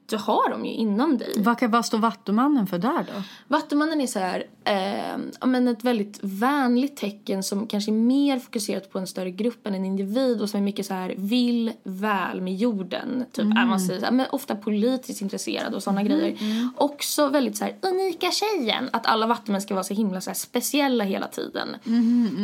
[0.06, 1.34] du har dem ju inom dig.
[1.38, 3.24] Vad, vad står Vattumannen för där då?
[3.48, 8.92] Vattumannen är så här, eh, men ett väldigt vänligt tecken som kanske är mer fokuserat
[8.92, 12.42] på en större grupp än en individ och som är mycket så här vill väl
[12.42, 13.26] med jorden.
[13.32, 13.68] Typ, mm.
[13.68, 16.12] man säger, men ofta politiskt intresserad och sådana mm.
[16.12, 16.38] grejer.
[16.42, 16.70] Mm.
[16.78, 18.90] Också väldigt så här, unika tjejen.
[18.94, 21.76] Att alla vattenmän ska vara så himla så här, speciella hela tiden.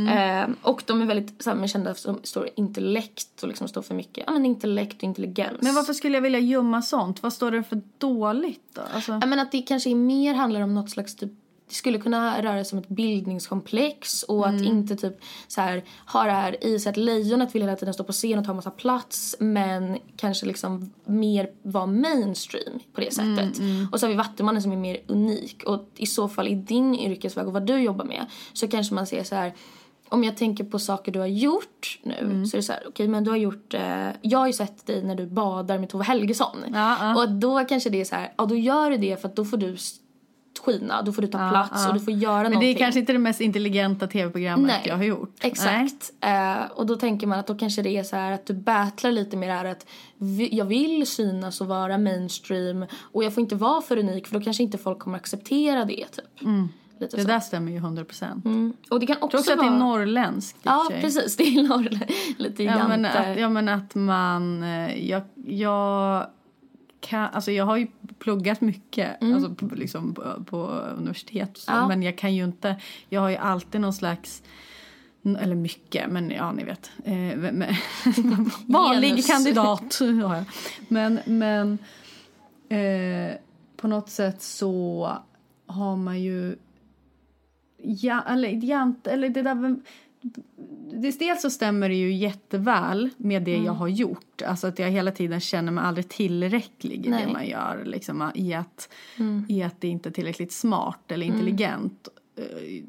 [0.08, 3.96] Eh, och de är väldigt så här, kända som står intellekt och liksom står för
[3.96, 5.62] mycket ja, men intellekt och intelligens.
[5.62, 7.24] Men varför skulle jag vilja gömma sånt?
[7.24, 8.82] Vad står det för dåligt då?
[8.94, 9.12] Alltså...
[9.22, 11.32] Ja, men att det kanske mer handlar om något slags typ
[11.68, 14.56] det skulle kunna röra sig om ett bildningskomplex och mm.
[14.56, 17.94] att inte typ så här ha det här i sig att lejonet vill hela tiden
[17.94, 23.14] stå på scen och ta massa plats men kanske liksom mer vara mainstream på det
[23.14, 23.60] sättet.
[23.60, 23.88] Mm, mm.
[23.92, 26.96] Och så har vi Vattumannen som är mer unik och i så fall i din
[26.96, 29.54] yrkesväg och vad du jobbar med så kanske man ser så här
[30.10, 32.46] om jag tänker på saker du har gjort nu mm.
[32.46, 34.54] så är det så här, okej okay, men du har gjort, eh, jag har ju
[34.54, 36.58] sett dig när du badar med Tove Helgesson.
[36.74, 37.16] Ja, ja.
[37.16, 39.46] Och då kanske det är så här, ja då gör du det för att då
[39.46, 39.78] får du
[40.66, 41.88] skina, då får du ta ja, plats ja.
[41.88, 42.74] och du får göra Men någonting.
[42.74, 45.36] det är kanske inte det mest intelligenta tv-programmet Nej, jag har gjort.
[45.42, 46.12] Exakt.
[46.26, 49.12] Uh, och då tänker man att då kanske det är så här att du battlar
[49.12, 49.86] lite med det här att
[50.18, 54.40] vi, jag vill synas och vara mainstream och jag får inte vara för unik för
[54.40, 56.42] då kanske inte folk kommer acceptera det typ.
[56.42, 56.70] Mm.
[57.00, 57.28] Lite Det så.
[57.28, 58.46] där stämmer ju 100 procent.
[58.46, 58.74] Mm.
[58.90, 59.76] Och det kan också också att det vara...
[59.76, 61.02] är norrländskt Ja, sig.
[61.02, 61.38] precis.
[61.38, 62.00] Det är norr,
[62.38, 66.28] lite Ja men, att, ja men att man, eh, jag, jag
[67.06, 67.88] kan, alltså jag har ju
[68.20, 70.58] pluggat mycket alltså på, liksom på, på
[70.98, 71.82] universitet så, Mm.
[71.82, 71.88] Ja.
[71.88, 72.76] men jag kan ju inte,
[73.10, 74.44] jag har ju alltid någon slags
[75.40, 76.92] eller mycket, men ja ni vet.
[77.04, 77.38] Eh,
[78.68, 80.44] vanlig kandidat har jag.
[80.88, 81.78] Men, men
[82.70, 83.36] eh,
[83.78, 85.12] på något sätt så
[85.66, 86.56] har man ju
[87.78, 89.76] ja, eller, jant, eller det där
[91.02, 93.66] dels så stämmer det ju jätteväl med det Mm.
[93.66, 94.42] jag har gjort.
[94.42, 97.26] Alltså att jag hela tiden känner mig aldrig tillräcklig i Nej.
[97.26, 97.84] det man gör.
[97.86, 99.46] Liksom, i, att, Mm.
[99.50, 102.08] I att det inte är tillräckligt smart eller intelligent
[102.38, 102.84] eh,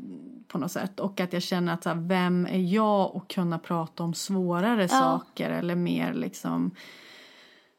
[0.49, 1.01] på något sätt.
[1.01, 4.89] Och att jag känner att så här, vem är jag att kunna prata om svårare
[4.89, 6.71] saker eller mer liksom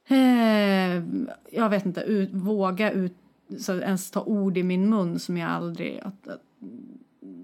[0.08, 1.04] eh,
[1.52, 3.18] jag vet inte, ut, våga ut,
[3.60, 6.42] så ens ta ord i min mun som jag aldrig att, att,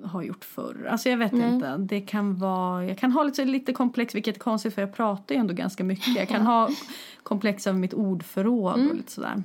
[0.05, 0.87] har gjort förr.
[0.91, 1.53] Alltså jag vet Nej.
[1.53, 1.77] inte.
[1.77, 5.35] Det kan vara, jag kan ha lite, lite komplex, vilket är konstigt för jag pratar
[5.35, 6.15] ju ändå ganska mycket.
[6.15, 6.69] Jag kan ha
[7.23, 8.89] komplex av mitt ordförråd Mm.
[8.89, 9.43] och lite sådär.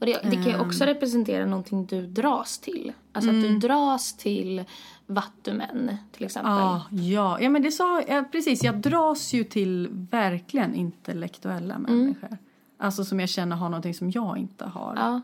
[0.00, 0.60] Och det, det kan ju Ehm.
[0.60, 2.92] också representera någonting du dras till.
[3.12, 4.64] Alltså att du dras till
[5.06, 6.52] vattumän till exempel.
[6.52, 8.64] Ah, ja, ja, men det sa ja, precis.
[8.64, 12.38] Jag dras ju till verkligen intellektuella människor.
[12.78, 14.94] Alltså som jag känner har någonting som jag inte har.
[14.96, 15.20] Ja.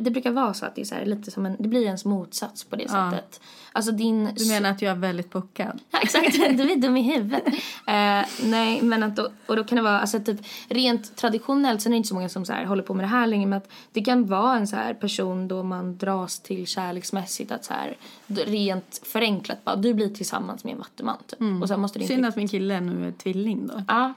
[0.00, 2.04] Det brukar vara så att det är så här, lite som en, det blir ens
[2.04, 3.10] motsats på det Ja.
[3.10, 3.40] sättet.
[3.72, 4.28] Alltså din...
[4.34, 5.80] Du menar att jag är väldigt puckad?
[5.90, 7.46] Ja, exakt, du är dum i huvudet.
[7.86, 11.92] Eh, nej, men att då, och då kan det vara, alltså typ rent traditionellt, sen
[11.92, 13.56] är det inte så många som så här håller på med det här längre, men
[13.56, 17.74] att det kan vara en så här person då man dras till kärleksmässigt, att så
[17.74, 17.96] här,
[18.26, 21.62] rent förenklat bara, du blir tillsammans med en vattuman typ.
[21.62, 22.14] Och sen måste det inte...
[22.14, 23.82] Synd att min kille nu är tvilling då.
[23.88, 24.12] Ja,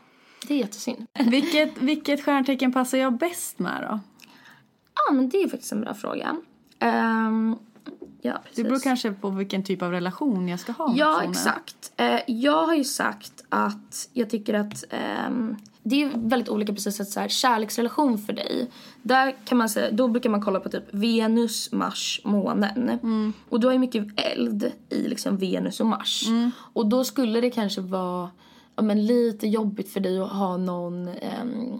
[0.48, 1.06] det är jättesynd.
[1.20, 4.00] vilket, vilket stjärntecken passar jag bäst med då?
[4.96, 6.36] Ja, men det är faktiskt en bra fråga.
[6.80, 7.56] Ehm,
[8.22, 8.56] ja, precis.
[8.56, 11.32] Det beror kanske på vilken typ av relation jag ska ha med Ja, personen.
[11.32, 11.92] exakt.
[11.98, 17.00] Eh, jag har ju sagt att jag tycker att ehm, det är väldigt olika precis
[17.02, 18.70] att så här, kärleksrelation för dig.
[19.02, 23.34] Där kan man säga, då brukar man kolla på typ Venus, Mars, månen.
[23.50, 26.26] Och du har ju mycket eld i liksom Venus och Mars.
[26.74, 28.30] Och då skulle det kanske vara
[28.76, 31.80] ja, men lite jobbigt för dig att ha någon ehm,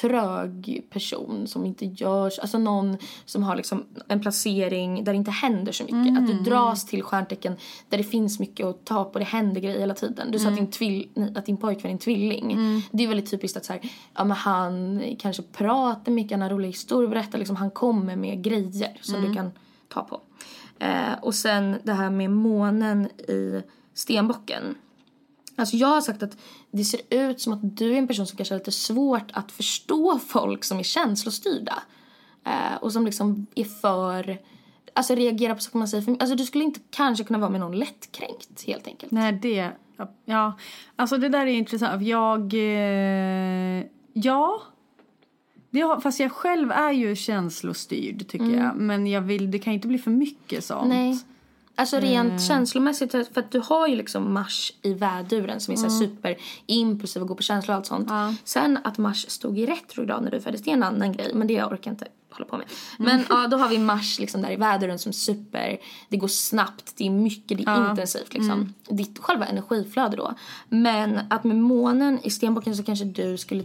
[0.00, 5.30] trög person som inte görs, alltså någon som har liksom en placering där det inte
[5.30, 6.18] händer så mycket.
[6.18, 7.56] Att du dras till stjärntecken
[7.88, 10.30] där det finns mycket att ta på, det händer grejer hela tiden.
[10.30, 12.82] Du sa att, din tvill, att din pojkvän är en tvilling.
[12.92, 13.82] Det är väldigt typiskt att så här,
[14.14, 18.16] ja, men han kanske pratar mycket, han har roliga historier att berätta, liksom, han kommer
[18.16, 19.50] med grejer som du kan
[19.88, 20.20] ta på.
[20.78, 23.62] Eh, och sen det här med månen i
[23.94, 24.74] stenbocken.
[25.56, 26.36] Alltså jag har sagt att
[26.70, 29.52] det ser ut som att du är en person som kanske har lite svårt att
[29.52, 31.82] förstå folk som är känslostyrda.
[32.44, 34.38] Eh, och som liksom är för,
[34.92, 37.60] alltså reagerar på saker man säger för Alltså du skulle inte kanske kunna vara med
[37.60, 39.12] någon lättkränkt helt enkelt.
[39.12, 39.70] Nej, det...
[40.24, 40.58] Ja,
[40.96, 42.02] alltså det där är intressant.
[42.02, 42.54] Jag...
[42.54, 44.62] Eh, ja.
[45.70, 48.76] Det har, fast jag själv är ju känslostyrd, tycker jag.
[48.76, 50.84] Men jag vill, det kan inte bli för mycket sånt.
[50.84, 51.10] Mm.
[51.10, 51.18] Nej.
[51.78, 55.82] Alltså rent känslomässigt, för att du har ju liksom Mars i väduren som är så
[55.82, 58.10] här super impulsiv och går på känslor och allt sånt.
[58.44, 61.30] Sen att Mars stod i retrograd när du föddes, det är en annan grej.
[61.34, 62.66] Men det jag orkar inte hålla på med.
[62.98, 66.92] Men ja, då har vi Mars liksom där i väduren som super, det går snabbt,
[66.96, 68.74] det är mycket, det är intensivt liksom.
[68.88, 70.34] Ditt själva energiflöde då.
[70.68, 73.64] Men att med månen i stenbocken så kanske du skulle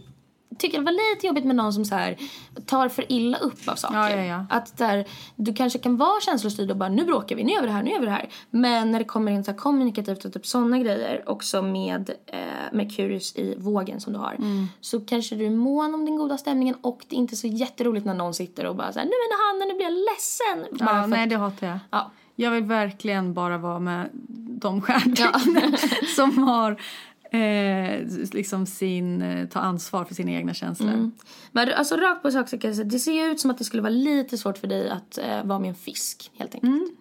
[0.57, 2.17] tycka det var lite jobbigt med någon som så här
[2.65, 3.97] tar för illa upp av saker.
[3.97, 4.45] Ja, ja, ja.
[4.49, 7.67] Att där, du kanske kan vara känslostyrd och bara nu bråkar vi, nu gör vi
[7.67, 8.29] det här, nu gör vi det här.
[8.49, 12.39] Men när det kommer in så här kommunikativt och typ sådana grejer också med eh,
[12.71, 14.33] Merkurius i vågen som du har.
[14.33, 14.67] Mm.
[14.81, 18.05] Så kanske du är mån om den goda stämningen och det är inte så jätteroligt
[18.05, 20.79] när någon sitter och bara så här, nu men Hanna nu blir jag ledsen.
[20.87, 21.79] Bara Ja, för nej, det hatar jag.
[21.91, 22.11] ja.
[22.35, 24.09] Jag vill verkligen bara vara med
[24.61, 25.77] de stjärntecknen
[26.15, 26.81] som har
[27.32, 30.89] eh, liksom sin, eh, ta ansvar för sina egna känslor.
[30.89, 31.11] Mm.
[31.51, 33.57] Men alltså rakt på sak så kan jag säga, det ser ju ut som att
[33.57, 36.73] det skulle vara lite svårt för dig att eh, vara med en fisk helt enkelt.
[36.73, 36.95] Mm.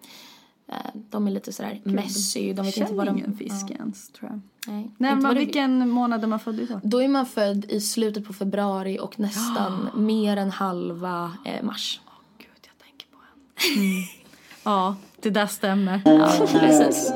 [0.71, 3.17] Eh, de är lite sådär messy, de vet inte vad de...
[3.17, 4.41] ingen fisk ens, tror jag.
[4.67, 6.79] Nej, Nej, men vad du vilken månad är man född i då?
[6.83, 12.01] Då är man född i slutet på februari och nästan mer än halva eh, mars.
[12.37, 14.03] Gud, jag tänker på en.
[14.63, 16.01] Ja, det där stämmer.
[16.05, 17.13] Ja, precis.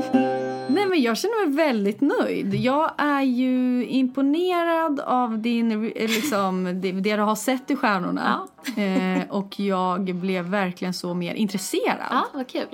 [0.70, 2.56] Nej, men jag känner mig väldigt nöjd.
[2.56, 8.48] Jag är ju imponerad av din, eh, liksom, det, det du har sett i stjärnorna.
[8.78, 12.08] Eh, och jag blev verkligen så mer intresserad.
[12.10, 12.68] Ja, vad kul.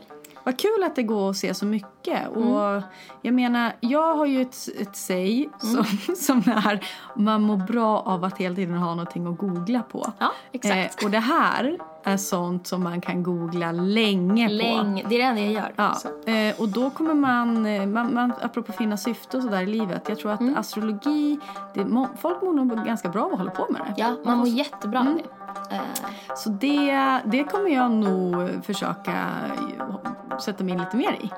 [0.44, 2.28] Vad kul att det går att se så mycket.
[2.28, 2.82] Och
[3.22, 6.86] jag menar, jag har ju ett, ett säg som, som är
[7.16, 10.12] man mår bra av att hela tiden ha någonting att googla på.
[10.20, 11.02] Ja, exakt.
[11.02, 14.54] Eh, och det här är sånt som man kan googla länge på.
[14.54, 15.74] Länge, det är det enda jag gör.
[15.76, 19.66] Ja, eh, och då kommer man, eh, man, man, apropå finna syfte och sådär i
[19.66, 20.10] livet.
[20.10, 20.56] Jag tror att Mm.
[20.58, 21.40] astrologi,
[21.74, 23.94] det, må, folk mår nog ganska bra av att hålla på med det.
[23.98, 25.14] Ja, man mår jättebra Mm.
[25.14, 25.24] av det.
[25.72, 25.80] Eh,
[26.36, 29.28] Så det, det kommer jag nog försöka
[30.40, 31.32] sätta mig in lite mer i.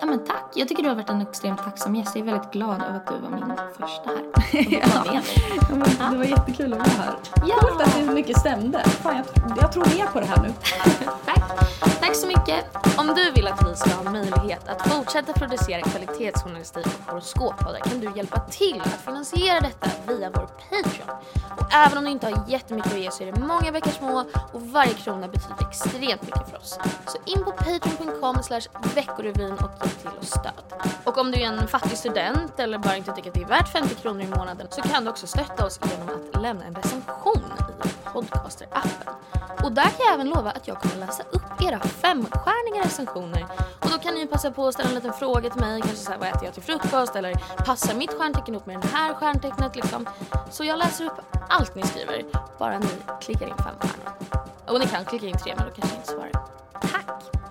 [0.00, 0.44] ja, men tack.
[0.54, 2.16] Jag tycker du har varit en extremt tacksam gäst.
[2.16, 4.22] Jag är väldigt glad över att du var min första här.
[5.12, 5.20] Ja,
[5.70, 7.14] men det var jättekul att vara här.
[7.46, 7.56] Ja.
[7.60, 8.84] Coolt att det mycket stämde.
[8.84, 9.26] Fan, jag,
[9.62, 10.52] jag tror mer på det här nu.
[11.24, 11.41] Tack.
[12.00, 12.64] Tack så mycket.
[12.98, 18.00] Om du vill att vi ska ha möjlighet att fortsätta producera kvalitetsjournalistik och horoskoppodar kan
[18.00, 21.16] du hjälpa till att finansiera detta via vår Patreon.
[21.58, 24.24] Och även om du inte har jättemycket att ge så är det många veckor små
[24.52, 26.78] och varje krona betyder extremt mycket för oss.
[27.06, 28.36] Så in på patreon.com
[28.94, 30.52] veckorevyn och ge till och stöd.
[31.04, 33.68] Och om du är en fattig student eller bara inte tycker att det är värt
[33.68, 37.52] 50 kronor i månaden så kan du också stötta oss genom att lämna en recension
[37.84, 39.14] i Podcaster-appen.
[39.64, 43.46] Och där kan jag även lova att jag kommer läsa upp era femstjärniga recensioner.
[43.80, 46.18] Och då kan ni passa på att ställa en liten fråga till mig, kanske såhär
[46.18, 47.34] vad äter jag till frukost eller
[47.64, 50.08] passar mitt stjärntecken ihop med det här stjärntecknet liksom.
[50.50, 52.24] Så jag läser upp allt ni skriver,
[52.58, 52.88] bara ni
[53.20, 54.46] klickar in fem stjärnor.
[54.66, 56.32] Och ni kan klicka in tre men då kanske jag inte svarar.
[56.80, 57.41] Tack!